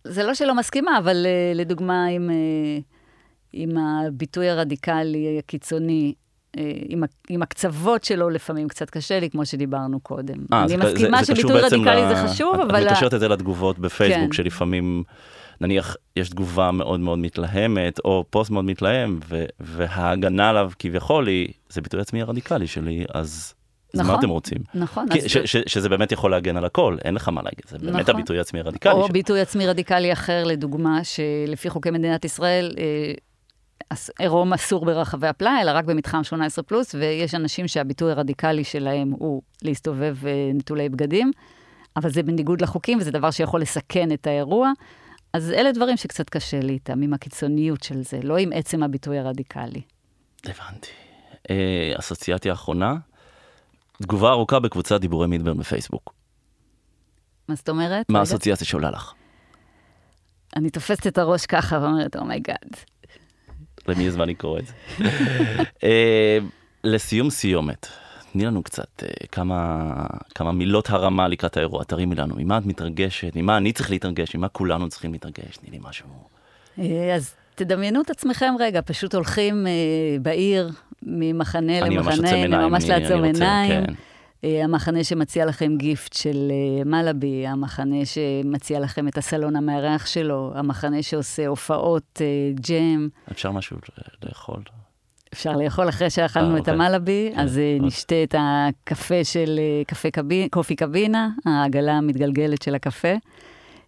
זה 0.03 0.23
לא 0.23 0.33
שלא 0.33 0.55
מסכימה, 0.55 0.97
אבל 0.97 1.25
uh, 1.25 1.57
לדוגמה, 1.57 2.05
עם, 2.05 2.29
uh, 2.29 2.98
עם 3.53 3.77
הביטוי 3.77 4.49
הרדיקלי 4.49 5.35
הקיצוני, 5.39 6.13
uh, 6.57 6.59
עם, 6.89 7.03
עם 7.29 7.41
הקצוות 7.41 8.03
שלו 8.03 8.29
לפעמים 8.29 8.67
קצת 8.67 8.89
קשה 8.89 9.19
לי, 9.19 9.29
כמו 9.29 9.45
שדיברנו 9.45 9.99
קודם. 9.99 10.35
אה, 10.53 10.59
אני 10.61 10.67
זה- 10.69 10.77
מסכימה 10.77 11.19
זה- 11.23 11.25
זה 11.33 11.41
שביטוי 11.41 11.61
רדיקלי 11.61 12.01
ל- 12.01 12.15
זה 12.15 12.27
חשוב, 12.27 12.55
את- 12.55 12.69
אבל... 12.69 12.87
את 12.87 12.91
מקשרת 12.91 13.13
את 13.13 13.19
זה 13.19 13.27
לתגובות 13.27 13.79
בפייסבוק, 13.79 14.25
כן. 14.25 14.31
שלפעמים, 14.33 15.03
נניח, 15.61 15.95
יש 16.15 16.29
תגובה 16.29 16.71
מאוד 16.71 16.99
מאוד 16.99 17.19
מתלהמת, 17.19 17.99
או 18.05 18.25
פוסט 18.29 18.51
מאוד 18.51 18.65
מתלהם, 18.65 19.19
ו- 19.29 19.45
וההגנה 19.59 20.49
עליו 20.49 20.71
כביכול 20.79 21.27
היא, 21.27 21.47
זה 21.69 21.81
ביטוי 21.81 22.01
עצמי 22.01 22.21
הרדיקלי 22.21 22.67
שלי, 22.67 23.05
אז 23.13 23.53
אז 23.93 23.99
מה 23.99 24.05
נכון, 24.07 24.19
אתם 24.19 24.29
רוצים? 24.29 24.57
נכון. 24.75 25.05
כי- 25.09 25.19
אז- 25.19 25.25
ש- 25.25 25.37
ש- 25.37 25.63
שזה 25.73 25.89
באמת 25.89 26.11
יכול 26.11 26.31
להגן 26.31 26.57
על 26.57 26.65
הכל, 26.65 26.97
אין 27.05 27.13
לך 27.15 27.29
מה 27.29 27.41
להגיד, 27.43 27.61
זה 27.67 27.77
באמת 27.77 27.99
נכון. 28.01 28.15
הביטוי 28.15 28.37
העצמי 28.37 28.59
הרדיקלי. 28.59 28.91
או 28.93 29.07
ש- 29.07 29.11
ביטוי 29.11 29.41
עצמי 29.41 29.67
רדיקלי 29.67 30.13
אחר, 30.13 30.43
לדוגמה, 30.43 30.99
שלפי 31.03 31.69
חוקי 31.69 31.91
מדינת 31.91 32.25
ישראל, 32.25 32.73
אה, 32.77 32.83
עירום 34.19 34.53
אסור 34.53 34.85
ברחבי 34.85 35.27
הפלאי, 35.27 35.61
אלא 35.61 35.71
רק 35.71 35.85
במתחם 35.85 36.23
18 36.23 36.63
פלוס, 36.63 36.95
ויש 36.95 37.35
אנשים 37.35 37.67
שהביטוי 37.67 38.11
הרדיקלי 38.11 38.63
שלהם 38.63 39.11
הוא 39.11 39.41
להסתובב 39.61 40.17
אה, 40.27 40.51
נטולי 40.53 40.89
בגדים, 40.89 41.31
אבל 41.95 42.09
זה 42.09 42.23
בניגוד 42.23 42.61
לחוקים, 42.61 42.97
וזה 42.99 43.11
דבר 43.11 43.31
שיכול 43.31 43.61
לסכן 43.61 44.11
את 44.11 44.27
האירוע. 44.27 44.71
אז 45.33 45.51
אלה 45.51 45.71
דברים 45.71 45.97
שקצת 45.97 46.29
קשה 46.29 46.59
לי 46.59 46.73
איתם, 46.73 47.01
עם 47.01 47.13
הקיצוניות 47.13 47.83
של 47.83 48.03
זה, 48.03 48.19
לא 48.23 48.37
עם 48.37 48.49
עצם 48.53 48.83
הביטוי 48.83 49.19
הרדיקלי. 49.19 49.81
הבנתי. 50.45 50.89
אה, 51.49 51.93
אסוציאציה 51.99 52.53
אחרונה, 52.53 52.95
תגובה 54.01 54.29
ארוכה 54.29 54.59
בקבוצת 54.59 55.01
דיבורי 55.01 55.27
מידברן 55.27 55.57
בפייסבוק. 55.57 56.13
מה 57.47 57.55
זאת 57.55 57.69
אומרת? 57.69 58.05
מה. 58.09 58.19
האסוציאציה 58.19 58.67
שעולה 58.67 58.91
לך? 58.91 59.13
אני 60.55 60.69
תופסת 60.69 61.07
את 61.07 61.17
הראש 61.17 61.45
ככה 61.45 61.79
ואומרת, 61.81 62.15
"Oh 62.15 62.19
my 62.19 62.36
God. 62.36 62.69
למי 63.89 64.03
יש 64.03 64.13
זמן 64.13 64.29
לקרוא 64.29 64.59
את 64.59 64.63
זה? 64.65 64.73
אה, 65.83 66.37
לסיום 66.83 67.29
סיומת, 67.29 67.87
תני 68.33 68.45
לנו 68.45 68.63
קצת 68.63 69.03
אה, 69.03 69.27
כמה, 69.31 69.91
כמה 70.35 70.51
מילות 70.51 70.89
הרמה 70.89 71.27
לקראת 71.27 71.57
האירוע, 71.57 71.83
תרימי 71.83 72.15
לנו, 72.15 72.35
ממה 72.37 72.57
את 72.57 72.65
מתרגשת, 72.65 73.31
ממה 73.35 73.57
אני 73.57 73.71
צריך 73.71 73.91
להתרגש, 73.91 74.35
ממה 74.35 74.47
כולנו 74.47 74.89
צריכים 74.89 75.13
להתרגש, 75.13 75.57
תני 75.61 75.71
לי 75.71 75.79
משהו. 75.81 76.07
אה, 76.79 77.15
אז 77.15 77.33
תדמיינו 77.55 78.01
את 78.01 78.09
עצמכם 78.09 78.53
רגע, 78.59 78.81
פשוט 78.85 79.15
הולכים 79.15 79.67
בעיר 80.21 80.69
ממחנה 81.03 81.79
למחנה, 81.79 82.47
ממש 82.69 82.85
לעצום 82.85 83.23
עיניים. 83.23 83.83
אה, 84.43 84.63
המחנה 84.63 85.03
שמציע 85.03 85.45
לכם 85.45 85.77
גיפט 85.77 86.13
של 86.13 86.51
אה, 86.51 86.83
מלאבי, 86.85 87.47
המחנה 87.47 88.05
שמציע 88.05 88.79
לכם 88.79 89.07
את 89.07 89.17
הסלון 89.17 89.55
המארח 89.55 90.05
שלו, 90.05 90.51
המחנה 90.55 91.03
שעושה 91.03 91.47
הופעות 91.47 92.21
אה, 92.21 92.51
ג'ם. 92.69 93.07
אפשר 93.31 93.51
משהו 93.51 93.77
לאכול? 94.23 94.61
אפשר 95.33 95.51
לאכול 95.51 95.89
אחרי 95.89 96.09
שאכלנו 96.09 96.55
את 96.55 96.59
אוקיי. 96.59 96.73
המלאבי, 96.73 97.31
כן, 97.33 97.39
אז 97.39 97.49
אוקיי. 97.49 97.79
נשתה 97.79 98.15
את 98.23 98.35
הקפה 98.37 99.23
של 99.23 99.59
קפה 99.87 100.11
קבי, 100.11 100.47
קופי 100.51 100.75
קבינה, 100.75 101.29
העגלה 101.45 101.93
המתגלגלת 101.93 102.61
של 102.61 102.75
הקפה. 102.75 103.13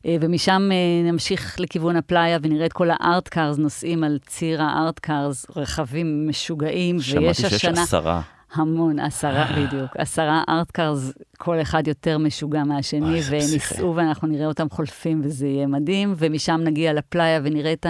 ומשם 0.08 0.70
נמשיך 1.04 1.60
לכיוון 1.60 1.96
הפלאיה 1.96 2.38
ונראה 2.42 2.66
את 2.66 2.74
כל 2.74 2.90
הארט-קארס 2.92 3.58
נוסעים 3.58 4.04
על 4.04 4.20
ציר 4.26 4.62
הארט-קארס, 4.62 5.46
רכבים 5.56 6.28
משוגעים, 6.30 6.96
ויש 6.96 7.12
שמעתי 7.12 7.34
שיש 7.34 7.54
השנה 7.54 7.84
עשרה. 7.84 8.22
המון, 8.54 9.00
עשרה 9.00 9.46
בדיוק, 9.58 9.92
עשרה 9.98 10.44
ארט-קארס, 10.50 11.14
כל 11.38 11.62
אחד 11.62 11.88
יותר 11.88 12.18
משוגע 12.18 12.64
מהשני, 12.64 13.20
והם. 13.30 13.40
ייסעו 13.54 13.96
ואנחנו 13.96 14.28
נראה 14.28 14.46
אותם 14.46 14.70
חולפים 14.70 15.22
וזה 15.24 15.48
יהיה 15.48 15.68
מדהים, 15.68 16.14
ומשם 16.18 16.62
נגיע 16.64 16.94
לפלאיה 16.94 17.40
ונראה 17.44 17.74
את 17.74 17.86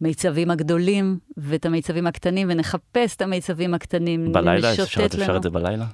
המיצבים 0.00 0.50
הגדולים 0.50 1.18
ואת 1.36 1.66
המיצבים 1.66 2.06
הקטנים, 2.06 2.48
ונחפש 2.50 3.16
את 3.16 3.22
המיצבים 3.22 3.74
הקטנים. 3.74 4.32
בלילה? 4.32 4.70
אפשר 4.72 5.06
אפשר. 5.06 5.36
את 5.36 5.42
זה 5.42 5.50
בלילה? 5.50 5.86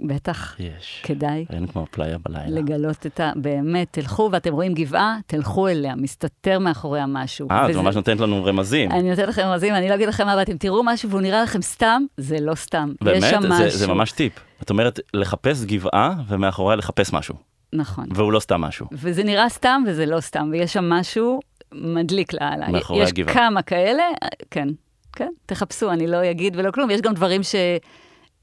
בטח, 0.00 0.56
יש. 0.58 1.00
כדאי. 1.04 1.44
אין 1.50 1.66
כמו 1.66 1.86
פלאיה 1.90 2.18
בלילה. 2.18 2.60
לגלות 2.60 3.06
את 3.06 3.20
ה... 3.20 3.32
באמת, 3.36 3.88
תלכו 3.90 4.28
ואתם 4.32 4.52
רואים 4.52 4.74
גבעה, 4.74 5.18
תלכו 5.26 5.68
אליה, 5.68 5.94
מסתתר 5.94 6.58
מאחוריה 6.58 7.04
משהו. 7.08 7.48
אה, 7.50 7.64
את 7.66 7.70
וזה- 7.70 7.82
ממש 7.82 7.94
נותנת 7.96 8.20
לנו 8.20 8.44
רמזים. 8.44 8.90
אני 8.92 9.10
נותנת 9.10 9.28
לכם 9.28 9.42
רמזים, 9.42 9.74
אני 9.74 9.88
לא 9.88 9.94
אגיד 9.94 10.08
לכם 10.08 10.26
מה, 10.26 10.32
אבל 10.34 10.42
אתם 10.42 10.56
תראו 10.56 10.82
משהו 10.84 11.10
והוא 11.10 11.20
נראה 11.20 11.42
לכם 11.42 11.62
סתם, 11.62 12.02
זה 12.16 12.36
לא 12.40 12.54
סתם. 12.54 12.92
יש 12.92 13.04
באמת? 13.04 13.22
שם 13.30 13.40
זה- 13.42 13.48
משהו. 13.48 13.70
זה 13.78 13.86
ממש 13.86 14.12
טיפ. 14.12 14.32
את 14.62 14.70
אומרת, 14.70 15.00
לחפש 15.14 15.64
גבעה, 15.64 16.14
ומאחוריה 16.28 16.76
לחפש 16.76 17.12
משהו. 17.12 17.34
נכון. 17.72 18.04
והוא 18.14 18.32
לא 18.32 18.40
סתם 18.40 18.60
משהו. 18.60 18.86
וזה 18.92 19.24
נראה 19.24 19.48
סתם 19.48 19.82
וזה 19.86 20.06
לא 20.06 20.20
סתם, 20.20 20.48
ויש 20.52 20.72
שם 20.72 20.84
משהו 20.88 21.40
מדליק 21.74 22.32
לאללה. 22.32 22.68
מאחורי 22.68 23.02
יש 23.02 23.08
הגבעה. 23.10 23.34
כמה 23.34 23.62
כאלה, 23.62 24.02
כן, 24.50 24.68
כן, 25.12 25.28
תחפשו, 25.46 25.90
אני 25.92 26.06
לא 26.06 26.30
אגיד 26.30 26.56
ולא 26.56 26.70
כלום. 26.70 26.90
יש 26.90 27.00
גם 27.00 27.14
דברים 27.14 27.40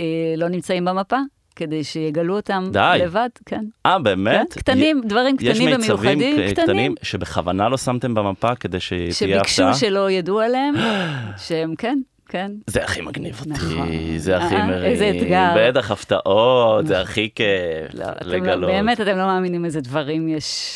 שלא 0.01 0.47
נמצאים 0.49 0.85
במפה, 0.85 1.17
כדי 1.55 1.83
שיגלו 1.83 2.35
אותם 2.35 2.63
די. 2.71 2.97
לבד, 3.01 3.29
כן. 3.45 3.65
אה, 3.85 3.99
באמת? 3.99 4.53
כן? 4.53 4.59
קטנים, 4.59 5.01
דברים 5.05 5.35
יש 5.39 5.57
קטנים 5.59 5.69
מיצבים 5.69 5.89
ומיוחדים, 5.91 6.37
ק- 6.55 6.59
קטנים, 6.59 6.95
שבכוונה 7.01 7.69
לא 7.69 7.77
שמתם 7.77 8.13
במפה 8.13 8.55
כדי 8.55 8.79
שתהיה 8.79 9.13
שביקשו 9.13 9.63
הפתעה? 9.63 9.73
שלא 9.73 10.11
ידעו 10.11 10.39
עליהם, 10.39 10.75
שהם 11.47 11.75
כן, 11.75 11.99
כן. 12.29 12.51
זה 12.67 12.83
הכי 12.83 13.01
מגניב 13.01 13.39
אותי, 13.39 13.49
נכון. 13.49 13.87
זה 14.17 14.37
הכי 14.37 14.55
אה, 14.55 14.67
מרים. 14.67 14.91
איזה 14.91 15.09
אתגר. 15.17 15.53
בטח 15.57 15.91
הפתעות, 15.91 16.87
זה 16.87 17.01
הכי 17.01 17.29
כיף 17.35 17.93
לא, 17.93 18.05
לא, 18.05 18.35
לגלות. 18.37 18.69
באמת, 18.71 19.01
אתם 19.01 19.17
לא 19.17 19.25
מאמינים 19.25 19.65
איזה 19.65 19.81
דברים 19.81 20.27
יש, 20.29 20.73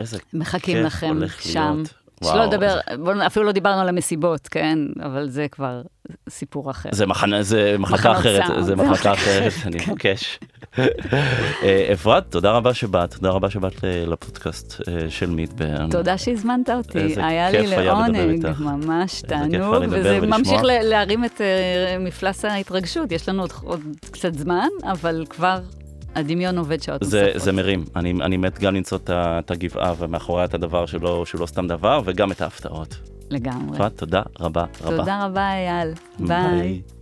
איזה 0.00 0.18
מחכים 0.34 0.74
כיף 0.76 0.86
לכם 0.86 1.16
הולך 1.16 1.42
שם. 1.42 1.72
להיות. 1.76 1.94
שלא 2.24 2.44
לדבר, 2.44 2.78
זה- 3.18 3.26
אפילו 3.26 3.44
לא 3.46 3.52
דיברנו 3.52 3.80
על 3.80 3.88
המסיבות, 3.88 4.48
כן? 4.48 4.78
אבל 5.04 5.28
זה 5.28 5.46
כבר 5.50 5.82
סיפור 6.28 6.70
אחר. 6.70 6.88
זה 6.92 7.06
מחנה, 7.06 7.42
זה 7.42 7.76
מחלקה 7.78 8.12
אחרת, 8.12 8.46
סאונד. 8.46 8.64
זה 8.64 8.76
מחלקה 8.76 9.12
אחרת, 9.12 9.52
אני 9.66 9.76
מבקש. 9.88 10.38
אה, 10.78 11.90
אפרת, 11.92 12.24
תודה 12.30 12.50
רבה 12.52 12.74
שבאת, 12.74 13.14
תודה 13.14 13.30
רבה 13.30 13.50
שבאת 13.50 13.84
ל- 13.84 14.12
לפודקאסט 14.12 14.80
אה, 14.88 15.10
של 15.10 15.30
מיטברן. 15.30 15.90
תודה 15.90 16.18
שהזמנת 16.18 16.70
אותי, 16.70 16.98
היה 17.16 17.50
לי 17.50 17.66
לעונג. 17.66 18.46
ממש 18.58 19.22
תענוג, 19.22 19.74
וזה. 19.90 20.20
ממשיך 20.20 20.60
להרים 20.64 21.24
את 21.24 21.40
אה, 21.40 21.96
מפלס 22.00 22.44
ההתרגשות. 22.44 23.12
יש 23.12 23.28
לנו 23.28 23.44
עוד 23.64 23.80
קצת 24.10 24.34
זמן, 24.34 24.68
אבל 24.84 25.24
כבר 25.30 25.58
הדמיון 26.16 26.58
עובד 26.58 26.82
שעות 26.82 27.04
זה, 27.04 27.22
נוספות. 27.22 27.42
זה 27.42 27.52
מרים, 27.52 27.84
אני, 27.96 28.12
אני 28.22 28.36
מת 28.36 28.58
גם 28.58 28.74
למצוא 28.74 28.98
את 29.10 29.50
הגבעה 29.50 29.94
ומאחוריה 29.98 30.44
את 30.44 30.54
הדבר 30.54 30.86
שלא, 30.86 31.24
שהוא 31.26 31.40
לא 31.40 31.46
סתם 31.46 31.66
דבר, 31.66 32.00
וגם 32.04 32.32
את 32.32 32.40
ההפתעות. 32.40 32.96
לגמרי. 33.30 33.78
תודה 33.96 34.22
רבה 34.40 34.64
רבה. 34.80 34.96
תודה 34.96 35.24
רבה, 35.24 35.52
אייל. 35.52 35.92
ביי. 36.18 36.60
ביי. 36.60 36.95